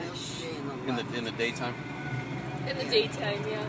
They'll 0.00 0.88
in 0.88 0.96
the 0.96 1.02
in 1.02 1.08
the 1.08 1.18
in 1.18 1.24
the 1.24 1.30
daytime. 1.32 1.74
In 2.68 2.78
the 2.78 2.84
daytime, 2.84 3.44
yeah. 3.48 3.68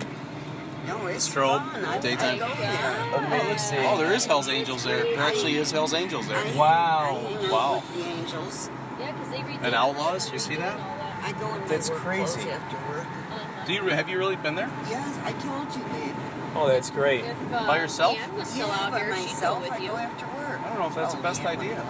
No, 0.88 1.08
it's 1.08 1.28
Strobe, 1.30 1.64
fun. 1.72 2.02
Daytime. 2.02 2.40
Go 2.40 2.48
there. 2.56 3.14
Amazing. 3.16 3.80
Oh, 3.86 3.98
there 3.98 4.12
is 4.14 4.26
Hell's 4.26 4.50
Angels 4.50 4.84
there. 4.84 5.04
There 5.04 5.20
actually 5.20 5.56
is 5.56 5.72
Hell's 5.72 5.94
Angels 5.94 6.28
there. 6.28 6.38
I- 6.38 6.52
Wow. 6.56 7.22
I 7.48 7.52
Wow. 7.52 7.84
the 7.96 8.04
angels. 8.04 8.70
Yeah, 9.00 9.12
because 9.14 9.30
they 9.30 9.44
read. 9.44 9.60
And 9.64 9.74
the- 9.74 9.78
Outlaws, 9.78 10.32
you 10.32 10.40
see 10.40 10.56
that? 10.58 10.74
and 10.74 10.82
all 10.82 10.98
that. 10.98 11.24
I 11.24 11.32
go 11.40 11.54
in 11.56 11.62
my 11.62 11.68
That's 11.68 11.90
crazy. 11.90 12.42
after 12.52 12.76
work. 12.92 13.06
Uh-huh. 13.06 13.66
Do 13.66 13.74
you 13.74 13.84
have 13.88 14.10
you 14.10 14.18
really 14.18 14.36
been 14.36 14.56
there? 14.56 14.70
Yes, 14.90 15.18
I 15.24 15.32
told 15.34 15.74
you, 15.74 15.84
babe. 15.94 16.16
Oh, 16.56 16.68
that's 16.68 16.92
great. 16.92 17.24
If, 17.26 17.54
uh, 17.54 17.66
By 17.66 17.78
yourself? 17.80 18.18
Anne 18.22 18.36
was 18.36 18.48
still 18.50 18.68
yeah, 18.68 18.74
out 18.80 18.92
by 18.92 19.00
here, 19.00 19.16
she'd 19.16 19.22
go 19.22 19.26
myself, 19.32 19.62
with 19.62 19.72
I 19.72 19.78
you. 19.78 19.88
go 19.90 19.96
after 19.98 20.26
work. 20.38 20.60
I 20.64 20.70
don't 20.70 20.80
know 20.80 20.88
if 20.88 20.96
that's 20.96 21.14
Oh, 21.14 21.18
the 21.18 21.24
best 21.24 21.42
yeah, 21.42 21.50
idea. 21.50 21.84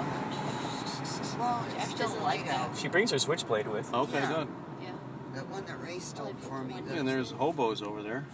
Well, 1.39 1.65
it's 1.75 1.77
Ash 1.79 1.85
still 1.89 1.97
doesn't 2.07 2.23
like 2.23 2.45
that. 2.45 2.69
She 2.77 2.87
brings 2.87 3.11
her 3.11 3.19
switchblade 3.19 3.67
with. 3.67 3.91
Okay, 3.93 4.19
Yeah. 4.19 4.27
good. 4.27 4.47
Yeah. 5.33 5.39
That 5.41 5.49
one 5.49 5.65
that 5.65 5.81
Ray 5.81 5.99
stole 5.99 6.33
for 6.41 6.63
me. 6.63 6.75
Yeah, 6.87 6.99
and 6.99 7.07
there's 7.07 7.31
hobos 7.31 7.81
over 7.81 8.01
there. 8.03 8.25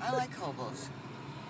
I 0.00 0.12
like 0.12 0.32
hobos. 0.34 0.88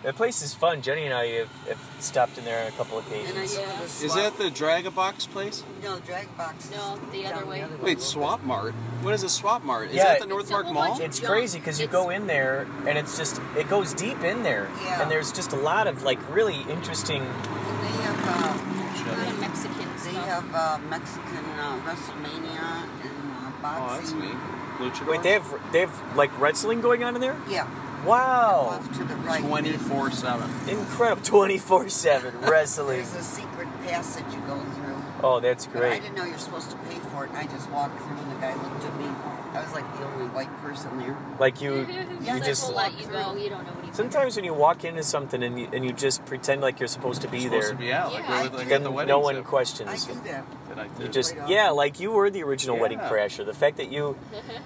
That 0.02 0.16
place 0.16 0.40
is 0.40 0.54
fun. 0.54 0.80
Jenny 0.80 1.04
and 1.04 1.12
I 1.12 1.26
have, 1.26 1.48
have 1.68 1.90
stopped 1.98 2.38
in 2.38 2.46
there 2.46 2.62
on 2.62 2.68
a 2.68 2.70
couple 2.70 2.96
of 2.96 3.04
I 3.12 3.16
occasions. 3.16 3.54
go 3.54 3.62
to 3.64 3.78
the 3.78 3.84
Is 4.06 4.14
that 4.14 4.38
the 4.38 4.44
Dragabox 4.44 5.28
place? 5.28 5.62
No, 5.82 5.96
the 5.96 6.06
drag 6.06 6.34
box. 6.38 6.70
No, 6.70 6.98
the 7.12 7.26
other 7.26 7.44
way. 7.44 7.66
Wait, 7.82 8.00
Swap 8.00 8.42
Mart. 8.42 8.72
What 9.02 9.12
is 9.12 9.22
a 9.24 9.28
Swap 9.28 9.62
Mart? 9.62 9.90
Is 9.90 9.96
Yeah, 9.96 10.04
that 10.04 10.18
the 10.20 10.24
it's 10.24 10.30
North 10.30 10.48
a 10.48 10.52
Park 10.52 10.66
Mall? 10.72 10.98
It's 11.02 11.20
crazy 11.20 11.58
because 11.58 11.78
you 11.78 11.86
go 11.86 12.08
in 12.08 12.26
there 12.26 12.66
and 12.86 12.96
it's 12.96 13.18
just 13.18 13.42
it 13.58 13.68
goes 13.68 13.92
deep 13.92 14.22
in 14.22 14.42
there, 14.42 14.70
Yeah. 14.82 15.02
and 15.02 15.10
there's 15.10 15.32
just 15.32 15.52
a 15.52 15.56
lot 15.56 15.86
of 15.86 16.02
like 16.02 16.18
really 16.34 16.62
interesting. 16.70 17.20
And 17.20 17.84
they 17.84 18.02
have 18.02 18.24
uh, 18.24 19.10
A 19.10 19.12
lot 19.18 19.28
of 19.28 19.38
Mexican 19.40 19.88
they 19.92 20.12
stuff. 20.12 20.26
have 20.28 20.54
uh, 20.54 20.78
Mexican 20.88 21.44
uh, 21.58 21.78
WrestleMania 21.84 22.84
and 23.02 23.32
uh, 23.32 23.50
Oh, 23.62 23.96
that's 24.00 24.12
boxing. 24.12 24.20
neat. 24.20 24.36
Luchador. 24.80 25.06
Wait, 25.12 25.22
they 25.22 25.32
have 25.32 25.72
they 25.72 25.80
have 25.80 26.16
like 26.16 26.36
wrestling 26.40 26.80
going 26.80 27.04
on 27.04 27.14
in 27.14 27.20
there? 27.20 27.36
Yeah. 27.48 27.68
Wow, 28.04 28.80
Off 28.80 28.96
to 28.96 29.04
the 29.04 29.14
right. 29.16 29.42
24 29.44 30.10
7. 30.10 30.50
incredible! 30.68 31.22
Twenty 31.22 31.58
four 31.58 31.90
seven 31.90 32.32
wrestling. 32.40 32.96
There's 32.96 33.14
a 33.14 33.22
secret 33.22 33.68
passage 33.84 34.24
you 34.32 34.40
go 34.46 34.58
through. 34.58 34.96
Oh, 35.22 35.38
that's 35.38 35.66
But 35.66 35.84
I 35.84 35.98
didn't 35.98 36.14
know 36.16 36.24
you're 36.24 36.38
supposed 36.38 36.70
to 36.70 36.78
pay 36.88 36.98
for 37.12 37.26
it, 37.26 37.28
and 37.28 37.36
I 37.36 37.44
just 37.44 37.68
walked 37.70 37.98
through, 38.00 38.16
and 38.16 38.30
the 38.32 38.36
guy 38.40 38.54
looked 38.54 38.84
at 38.84 38.96
me. 38.98 39.04
I 39.52 39.62
was 39.62 39.72
like 39.72 39.98
the 39.98 40.04
only 40.04 40.26
white 40.28 40.54
person 40.62 40.96
there. 40.98 41.16
Like 41.40 41.60
you, 41.60 41.74
you 42.20 42.26
like, 42.26 42.44
just 42.44 42.68
we'll 42.68 42.76
let 42.76 42.98
you 43.00 43.06
go. 43.06 43.34
You 43.34 43.50
don't 43.50 43.64
know 43.66 43.72
what 43.72 43.84
he's 43.84 43.96
sometimes 43.96 44.36
when 44.36 44.44
you 44.44 44.54
walk 44.54 44.84
into 44.84 45.02
something 45.02 45.42
and 45.42 45.58
you 45.58 45.68
and 45.72 45.84
you 45.84 45.92
just 45.92 46.24
pretend 46.26 46.60
like 46.60 46.78
you're 46.78 46.86
supposed 46.88 47.22
to 47.22 47.28
be 47.28 47.40
supposed 47.40 47.62
there, 47.68 47.72
to 47.72 47.78
be 47.78 47.92
out, 47.92 48.12
like, 48.12 48.22
Yeah. 48.28 48.42
we're- 48.42 48.56
like 48.56 48.68
then 48.68 48.72
at 48.78 48.82
the 48.84 48.90
wedding. 48.92 49.08
no 49.08 49.18
one 49.18 49.36
I 49.36 49.40
questions. 49.42 50.06
do 50.06 50.14
that. 50.26 50.44
That 50.68 50.78
I 50.78 50.84
You 50.84 50.90
did. 50.98 51.12
just 51.12 51.32
Right 51.34 51.42
on. 51.42 51.48
yeah, 51.50 51.70
like 51.70 51.98
you 51.98 52.12
were 52.12 52.30
the 52.30 52.44
original 52.44 52.78
wedding 52.78 53.00
crasher. 53.00 53.44
The 53.44 53.52
fact 53.52 53.76
that 53.78 53.90
you 53.90 54.16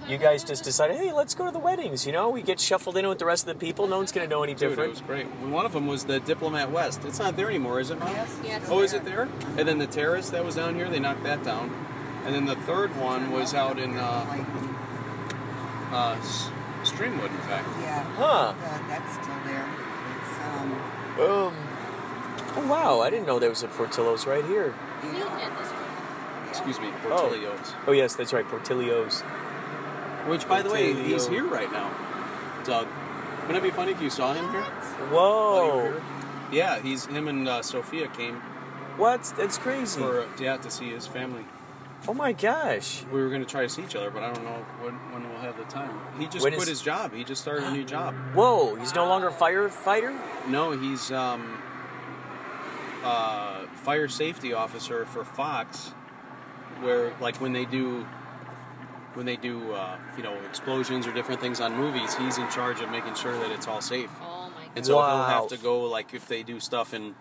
you 0.07 0.17
guys 0.19 0.43
just 0.43 0.63
decided, 0.71 0.97
hey, 0.97 1.11
let's 1.13 1.33
go 1.33 1.45
to 1.45 1.51
the 1.51 1.57
weddings. 1.57 2.05
You 2.05 2.11
know, 2.11 2.29
we 2.29 2.43
get 2.43 2.59
shuffled 2.59 2.95
in 2.97 3.07
with 3.07 3.17
the 3.17 3.25
rest 3.25 3.47
of 3.47 3.53
the 3.57 3.65
people. 3.65 3.87
No 3.87 3.97
one's 3.97 4.11
gonna 4.11 4.27
know 4.27 4.43
any 4.43 4.53
Dude, 4.53 4.63
it 4.63 4.69
different. 4.69 4.91
was 4.91 5.01
great. 5.01 5.25
One 5.25 5.65
of 5.65 5.73
them 5.73 5.87
was 5.87 6.05
the 6.05 6.19
Diplomat 6.19 6.69
West. 6.71 7.03
It's 7.05 7.17
not 7.17 7.35
there 7.35 7.49
anymore, 7.49 7.79
is 7.79 7.89
it? 7.89 7.97
Mom? 7.99 8.09
Yes. 8.09 8.39
Yeah, 8.45 8.57
it's 8.57 8.69
Oh, 8.69 8.81
is 8.81 8.93
it 8.93 9.03
there? 9.03 9.27
And 9.57 9.67
then 9.67 9.79
the 9.79 9.87
terrace 9.87 10.29
that 10.29 10.45
was 10.45 10.53
down 10.55 10.75
here, 10.75 10.87
they 10.89 10.99
knocked 10.99 11.23
that 11.23 11.43
down. 11.43 11.71
And 12.25 12.33
then 12.33 12.45
the 12.45 12.55
third 12.55 12.95
one 12.97 13.31
was 13.31 13.53
out 13.53 13.77
in 13.77 13.97
uh, 13.97 14.25
uh, 15.91 16.15
Streamwood, 16.83 17.29
in 17.29 17.37
fact. 17.47 17.67
Yeah. 17.81 18.03
Huh. 18.15 18.53
The, 18.53 18.87
that's 18.87 19.13
still 19.13 19.39
there. 19.45 19.65
It's, 20.17 20.39
um, 20.43 20.71
Um. 21.21 21.53
Oh 22.57 22.67
wow! 22.67 23.01
I 23.01 23.09
didn't 23.09 23.27
know 23.27 23.37
there 23.37 23.49
was 23.49 23.63
a 23.63 23.67
Portillo's 23.67 24.25
right 24.25 24.45
here. 24.45 24.73
Excuse 26.49 26.79
me, 26.79 26.89
Portillo's. 27.03 27.73
Oh 27.85 27.91
yes, 27.91 28.15
that's 28.15 28.31
right, 28.31 28.47
Portillo's. 28.47 29.21
Which, 30.27 30.47
by 30.47 30.61
the 30.61 30.69
way, 30.69 30.93
he's 30.93 31.27
here 31.27 31.45
right 31.45 31.69
now. 31.71 31.91
Doug. 32.63 32.87
Wouldn't 33.41 33.57
it 33.57 33.63
be 33.63 33.71
funny 33.75 33.91
if 33.91 34.01
you 34.01 34.09
saw 34.09 34.33
him 34.33 34.49
here? 34.51 34.63
Whoa! 35.11 36.01
Yeah, 36.51 36.79
he's 36.79 37.05
him 37.07 37.27
and 37.27 37.47
uh, 37.47 37.61
Sophia 37.61 38.07
came 38.07 38.35
What? 38.97 39.21
That's 39.37 39.57
crazy. 39.57 39.99
for 39.99 40.25
yeah 40.39 40.57
to 40.57 40.71
see 40.71 40.89
his 40.89 41.05
family. 41.05 41.45
Oh 42.07 42.13
my 42.13 42.33
gosh! 42.33 43.03
We 43.11 43.21
were 43.21 43.29
going 43.29 43.41
to 43.43 43.47
try 43.49 43.61
to 43.63 43.69
see 43.69 43.83
each 43.83 43.95
other, 43.95 44.09
but 44.09 44.23
I 44.23 44.31
don't 44.33 44.43
know 44.43 44.65
when, 44.81 44.93
when 45.11 45.29
we'll 45.29 45.41
have 45.41 45.57
the 45.57 45.63
time. 45.65 45.91
He 46.19 46.25
just 46.27 46.43
When 46.43 46.53
quit 46.53 46.63
is- 46.63 46.69
his 46.69 46.81
job. 46.81 47.13
He 47.13 47.23
just 47.23 47.41
started 47.41 47.63
a 47.65 47.71
new 47.71 47.83
job. 47.83 48.13
Whoa! 48.33 48.75
He's 48.75 48.93
no 48.95 49.07
longer 49.07 49.27
a 49.29 49.33
firefighter. 49.33 50.15
No, 50.47 50.71
he's 50.71 51.11
um, 51.11 51.57
uh, 53.03 53.65
fire 53.83 54.07
safety 54.07 54.53
officer 54.53 55.05
for 55.05 55.23
Fox, 55.23 55.89
where 56.81 57.13
like 57.19 57.39
when 57.41 57.53
they 57.53 57.65
do 57.65 58.05
when 59.13 59.25
they 59.25 59.35
do 59.37 59.71
uh, 59.73 59.97
you 60.17 60.23
know 60.23 60.33
explosions 60.49 61.07
or 61.07 61.13
different 61.13 61.39
things 61.41 61.59
on 61.61 61.75
movies, 61.75 62.15
he's 62.15 62.37
in 62.37 62.49
charge 62.49 62.81
of 62.81 62.89
making 62.89 63.15
sure 63.15 63.37
that 63.39 63.51
it's 63.51 63.67
all 63.67 63.81
safe. 63.81 64.09
Oh 64.21 64.49
my 64.55 64.61
gosh. 64.61 64.69
And 64.75 64.85
so 64.85 64.93
he'll 64.93 65.01
Wow. 65.01 65.27
have 65.27 65.47
to 65.49 65.57
go 65.57 65.83
like 65.85 66.13
if 66.13 66.27
they 66.27 66.43
do 66.43 66.59
stuff 66.59 66.93
in 66.93 67.15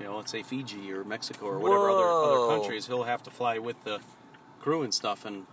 you 0.00 0.06
know 0.06 0.16
let's 0.16 0.32
say 0.32 0.42
Fiji 0.42 0.90
or 0.92 1.04
Mexico 1.04 1.46
or 1.46 1.58
whatever 1.58 1.90
other 1.90 2.00
Whoa. 2.02 2.48
other 2.48 2.56
countries, 2.60 2.86
he'll 2.86 3.04
have 3.04 3.22
to 3.24 3.30
fly 3.30 3.58
with 3.58 3.82
the 3.84 4.00
crew 4.60 4.82
and 4.82 4.92
stuff 4.92 5.24
and 5.24 5.46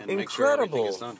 and 0.00 0.14
make 0.16 0.30
sure 0.30 0.50
everything 0.50 0.84
is 0.86 0.98
done. 0.98 1.18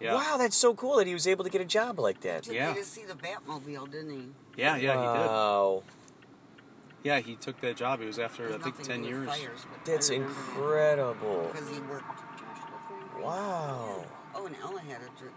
Yeah. 0.00 0.14
Wow, 0.14 0.36
that's 0.36 0.56
so 0.56 0.74
cool 0.74 0.96
that 0.96 1.06
he 1.06 1.14
was 1.14 1.26
able 1.26 1.42
to 1.44 1.50
get 1.50 1.60
a 1.62 1.64
job 1.64 1.98
like 1.98 2.20
that. 2.20 2.42
took 2.44 2.54
Yeah. 2.54 2.72
me 2.74 2.80
to 2.80 2.84
see 2.84 3.04
the 3.04 3.14
Batmobile, 3.14 3.90
didn't 3.90 4.10
he? 4.10 4.28
Yeah, 4.56 4.76
yeah, 4.76 4.92
he 4.92 5.18
did. 5.18 5.26
Wow, 5.26 5.82
Yeah, 7.02 7.20
he 7.20 7.34
took 7.36 7.60
that 7.62 7.76
job. 7.76 8.00
He 8.00 8.06
was 8.06 8.18
after 8.18 8.52
I 8.52 8.58
think 8.58 8.76
ten 8.82 9.02
to 9.02 9.08
do 9.08 9.20
with 9.20 9.28
years. 9.28 9.28
Fires, 9.28 9.66
but 9.70 9.84
that's 9.86 10.10
I 10.10 10.14
remember 10.14 10.34
that. 10.34 10.48
incredible. 10.50 11.50
Because 11.52 11.68
he 11.70 11.80
worked. 11.80 12.20
Wow. 13.20 14.04
Oh, 14.34 14.46
and 14.46 14.56
Ella 14.62 14.80
had 14.80 15.00
a 15.00 15.18
dr- 15.18 15.32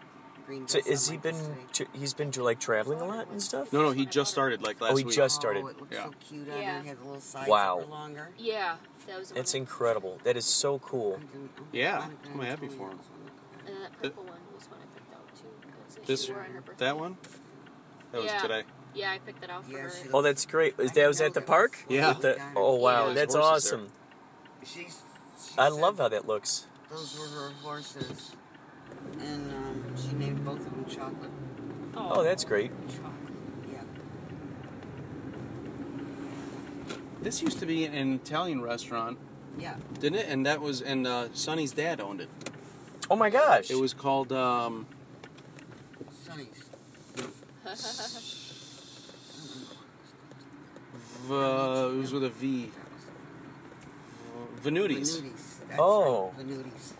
green 0.49 0.67
So 0.67 0.81
has 0.81 1.07
he 1.07 1.13
like 1.17 1.21
been? 1.23 1.35
yesterday. 1.35 1.89
He's 1.93 2.13
been 2.15 2.31
to 2.31 2.43
like 2.43 2.59
traveling 2.59 2.99
a 3.01 3.05
lot 3.05 3.27
and 3.29 3.41
stuff. 3.41 3.71
No, 3.71 3.83
no, 3.83 3.91
he 3.91 4.07
just 4.07 4.31
started 4.31 4.63
like 4.63 4.81
last 4.81 4.93
Oh, 4.93 4.95
he 4.95 5.03
week. 5.03 5.13
just 5.15 5.35
started. 5.35 5.63
Oh, 5.63 5.87
Yeah. 5.91 6.05
so 6.05 6.11
cute 6.27 6.47
Yeah. 6.47 6.53
her. 6.53 6.79
It 6.79 6.85
had 6.87 6.97
a 6.97 7.03
little 7.05 7.21
sides 7.21 7.47
Wow. 7.47 7.81
longer. 7.87 8.29
Yeah, 8.37 8.77
that 9.05 9.19
was. 9.19 9.29
the 9.29 9.35
That's 9.35 9.53
incredible. 9.53 10.19
That 10.23 10.35
is 10.37 10.45
so 10.45 10.79
cool. 10.79 11.17
I 11.21 11.25
didn't- 11.31 11.51
Yeah, 11.71 12.07
I'm 12.33 12.39
happy 12.39 12.67
for 12.67 12.89
him. 12.89 12.97
that 12.97 13.67
one. 13.67 13.75
And 13.75 13.83
that 13.83 14.01
purple 14.01 14.23
one 14.23 14.39
was 14.55 14.67
one 14.71 14.79
I 14.81 14.85
picked 14.97 15.13
out 15.13 15.35
too. 15.95 16.01
This 16.07 16.25
she 16.25 16.31
on 16.33 16.39
her 16.45 16.63
that 16.77 16.97
one? 16.97 17.17
That 18.11 18.21
was 18.23 18.31
Yeah. 18.31 18.39
today. 18.41 18.63
Yeah, 18.95 19.11
I 19.11 19.19
picked 19.19 19.41
that 19.41 19.51
out 19.51 19.65
for 19.65 19.71
Yeah, 19.71 19.81
her. 19.83 19.91
Oh, 20.15 20.23
that's 20.23 20.47
great. 20.47 20.73
Is 20.79 20.93
that 20.93 21.07
was 21.07 21.21
at 21.21 21.35
the 21.35 21.41
park? 21.41 21.85
Yeah. 21.87 22.07
With 22.09 22.21
the- 22.21 22.41
oh 22.55 22.73
wow, 22.73 23.09
Yeah. 23.09 23.13
that's 23.13 23.35
awesome. 23.35 23.91
She's, 24.63 25.03
she 25.47 25.57
I 25.59 25.67
love 25.67 25.99
how 25.99 26.07
that 26.09 26.25
looks. 26.25 26.65
Those 26.89 27.19
were 27.19 27.27
her 27.27 27.51
horses. 27.61 28.31
And 29.19 29.51
um, 29.51 29.83
she 29.97 30.13
named 30.15 30.43
both 30.45 30.59
of 30.59 30.71
them 30.71 30.85
chocolate. 30.85 31.31
Oh, 31.95 32.23
that's 32.23 32.43
great. 32.43 32.71
Yeah. 33.71 33.81
This 37.21 37.41
used 37.41 37.59
to 37.59 37.65
be 37.65 37.85
an 37.85 38.13
Italian 38.13 38.61
restaurant, 38.61 39.17
Yeah. 39.57 39.75
didn't 39.99 40.19
it? 40.19 40.27
And 40.29 40.45
that 40.45 40.61
was 40.61 40.81
and 40.81 41.05
uh, 41.05 41.27
Sonny's 41.33 41.71
dad 41.73 41.99
owned 41.99 42.21
it. 42.21 42.29
Oh 43.11 43.15
my 43.15 43.29
gosh. 43.29 43.69
It 43.71 43.75
was 43.79 43.93
called 43.93 44.31
um, 44.31 44.85
Sonny's. 46.11 46.47
v- 51.27 51.33
uh, 51.33 51.89
it 51.93 51.97
was 51.97 52.13
with 52.13 52.23
a 52.23 52.29
V. 52.29 52.71
Venutis. 54.63 55.21
Venutis. 55.21 55.59
That's 55.67 55.79
Oh. 55.79 56.33
right. 56.37 56.47
Venutis. 56.47 56.93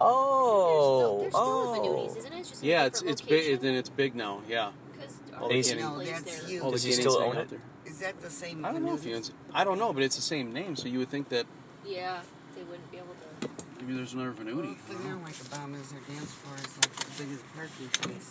Oh. 0.00 1.18
They're 1.20 1.30
still 1.30 1.40
oh. 1.42 1.74
at 1.74 1.80
Venutis, 1.82 2.16
isn't 2.18 2.32
it? 2.32 2.38
It's 2.38 2.50
just 2.50 2.62
Yeah, 2.64 2.84
it's 2.86 3.00
different 3.00 3.20
it's 3.20 3.28
big 3.28 3.44
location. 3.44 3.66
and 3.68 3.76
it's 3.76 3.88
big 3.88 4.14
now. 4.14 4.40
Yeah. 4.48 4.70
'Cause 4.98 5.18
All 5.36 5.42
our 5.44 5.48
the 5.48 5.54
He's- 5.54 5.68
family 5.72 5.82
No, 6.06 6.10
that's 6.12 6.22
there. 6.46 6.62
All 6.62 6.70
the 6.70 6.76
Does 6.76 6.82
he 6.84 6.92
still 6.92 7.18
own 7.18 7.36
out 7.36 7.42
it? 7.42 7.48
there. 7.50 7.60
Is 7.86 7.98
that 8.00 8.20
the 8.20 8.30
same 8.30 8.64
I 8.64 8.72
don't 8.72 8.84
know 8.84 8.94
if 8.94 9.04
he 9.04 9.14
owns 9.14 9.28
it. 9.30 9.34
I 9.52 9.64
don't 9.64 9.78
know, 9.78 9.92
but 9.92 10.02
it's 10.02 10.16
the 10.16 10.22
same 10.22 10.52
name, 10.52 10.76
so 10.76 10.88
you 10.88 10.98
would 11.00 11.08
think 11.08 11.28
that 11.30 11.46
Yeah, 11.84 12.22
they 12.54 12.62
wouldn't 12.62 12.90
be 12.90 12.98
able 12.98 13.14
to. 13.40 13.48
maybe 13.80 13.94
there's 13.94 14.12
another 14.14 14.32
Well, 14.32 14.46
Venuti. 14.46 14.72
if 14.76 14.88
they're 15.02 15.14
like 15.16 15.34
a 15.40 15.44
bomb 15.50 15.74
is 15.74 15.90
their 15.90 16.00
dance 16.00 16.32
floor 16.32 16.56
is 16.56 16.76
like 16.76 16.92
as 17.00 17.18
big 17.18 17.30
as 17.32 17.40
a 17.40 17.44
parking 17.56 17.90
space. 17.92 18.30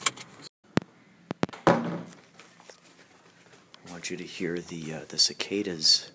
I 3.88 3.92
want 3.92 4.10
you 4.10 4.18
to 4.18 4.24
hear 4.24 4.60
the 4.60 4.94
uh, 4.94 5.00
the 5.08 5.18
cicadas. 5.18 6.12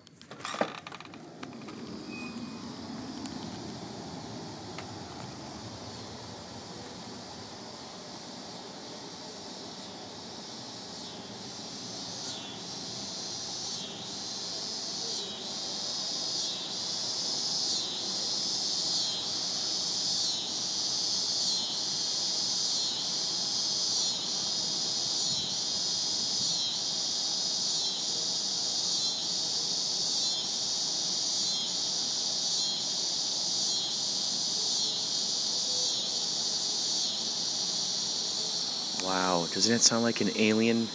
Wow, 39.05 39.45
doesn't 39.53 39.71
that 39.71 39.81
sound 39.81 40.01
like 40.01 40.19
an 40.21 40.31
alien 40.35 40.87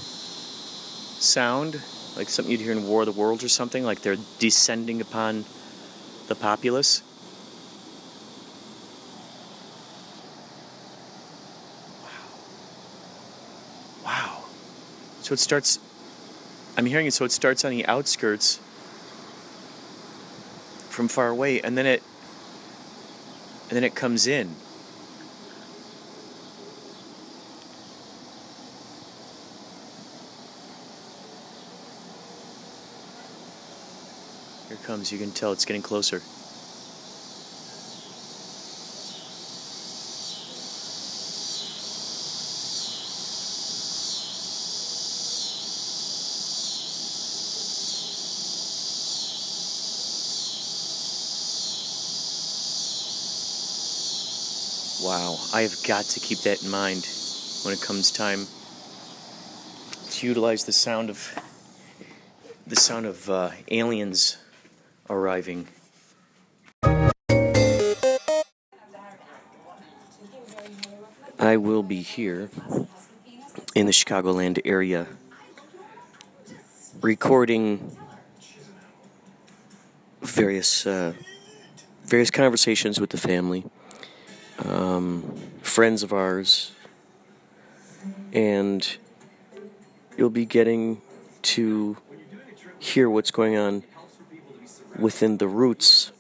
sound? 1.20 1.80
Like 2.16 2.28
something 2.28 2.50
you'd 2.50 2.60
hear 2.60 2.72
in 2.72 2.88
War 2.88 3.02
of 3.02 3.06
the 3.06 3.12
Worlds 3.12 3.44
or 3.44 3.48
something? 3.48 3.84
Like 3.84 4.00
they're 4.00 4.18
descending 4.40 5.00
upon 5.00 5.44
the 6.26 6.34
populace? 6.34 7.02
Wow. 12.02 12.10
Wow. 14.04 14.44
So 15.22 15.32
it 15.32 15.38
starts. 15.38 15.78
I'm 16.76 16.86
hearing 16.86 17.06
it, 17.06 17.12
so 17.14 17.24
it 17.24 17.30
starts 17.30 17.64
on 17.64 17.70
the 17.70 17.86
outskirts 17.86 18.56
from 20.88 21.06
far 21.06 21.28
away, 21.28 21.60
and 21.60 21.78
then 21.78 21.86
it. 21.86 22.02
And 23.68 23.76
then 23.76 23.84
it 23.84 23.94
comes 23.94 24.26
in. 24.26 24.56
It 34.80 34.86
comes. 34.86 35.12
You 35.12 35.18
can 35.18 35.32
tell 35.32 35.52
it's 35.52 35.64
getting 35.64 35.82
closer. 35.82 36.22
Wow, 55.02 55.38
I 55.52 55.62
have 55.62 55.82
got 55.82 56.04
to 56.10 56.20
keep 56.20 56.40
that 56.40 56.62
in 56.62 56.70
mind 56.70 57.08
when 57.62 57.74
it 57.74 57.80
comes 57.80 58.10
time 58.10 58.46
to 60.10 60.26
utilize 60.26 60.64
the 60.64 60.72
sound 60.72 61.10
of 61.10 61.38
the 62.66 62.76
sound 62.76 63.06
of 63.06 63.28
uh, 63.28 63.50
aliens 63.68 64.36
arriving. 65.10 65.66
I 71.38 71.56
will 71.56 71.82
be 71.82 72.00
here 72.00 72.48
in 73.74 73.86
the 73.86 73.92
Chicagoland 73.92 74.60
area 74.64 75.06
recording 77.02 77.96
various 80.22 80.86
uh, 80.86 81.14
various 82.04 82.30
conversations 82.30 83.00
with 83.00 83.10
the 83.10 83.16
family, 83.16 83.64
um, 84.64 85.22
friends 85.62 86.02
of 86.02 86.12
ours, 86.12 86.72
and 88.32 88.96
you'll 90.16 90.30
be 90.30 90.44
getting 90.44 91.00
to 91.42 91.96
hear 92.78 93.08
what's 93.08 93.30
going 93.30 93.56
on 93.56 93.82
within 95.00 95.38
the 95.38 95.48
roots 95.48 96.12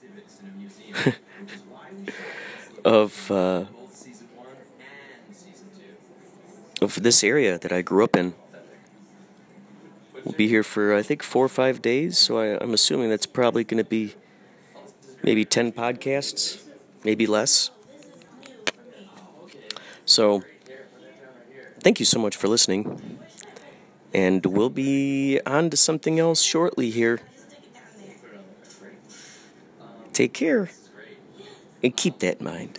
of 2.84 3.30
uh, 3.30 3.64
of 6.80 7.02
this 7.02 7.22
area 7.22 7.58
that 7.58 7.72
I 7.72 7.82
grew 7.82 8.02
up 8.02 8.16
in. 8.16 8.34
We'll 10.24 10.34
be 10.34 10.48
here 10.48 10.62
for 10.62 10.94
I 10.94 11.02
think 11.02 11.22
four 11.22 11.44
or 11.44 11.48
five 11.48 11.80
days, 11.80 12.18
so 12.18 12.38
I, 12.38 12.58
I'm 12.60 12.74
assuming 12.74 13.10
that's 13.10 13.26
probably 13.26 13.64
going 13.64 13.82
to 13.82 13.88
be 13.88 14.14
maybe 15.22 15.44
ten 15.44 15.72
podcasts, 15.72 16.62
maybe 17.04 17.26
less. 17.26 17.70
So, 20.04 20.42
thank 21.80 22.00
you 22.00 22.06
so 22.06 22.18
much 22.18 22.36
for 22.36 22.48
listening, 22.48 23.20
and 24.12 24.44
we'll 24.44 24.70
be 24.70 25.40
on 25.46 25.70
to 25.70 25.76
something 25.76 26.18
else 26.18 26.42
shortly 26.42 26.90
here. 26.90 27.20
Take 30.20 30.34
care, 30.34 30.68
and 31.82 31.96
keep 31.96 32.18
that 32.18 32.40
in 32.40 32.44
mind. 32.44 32.78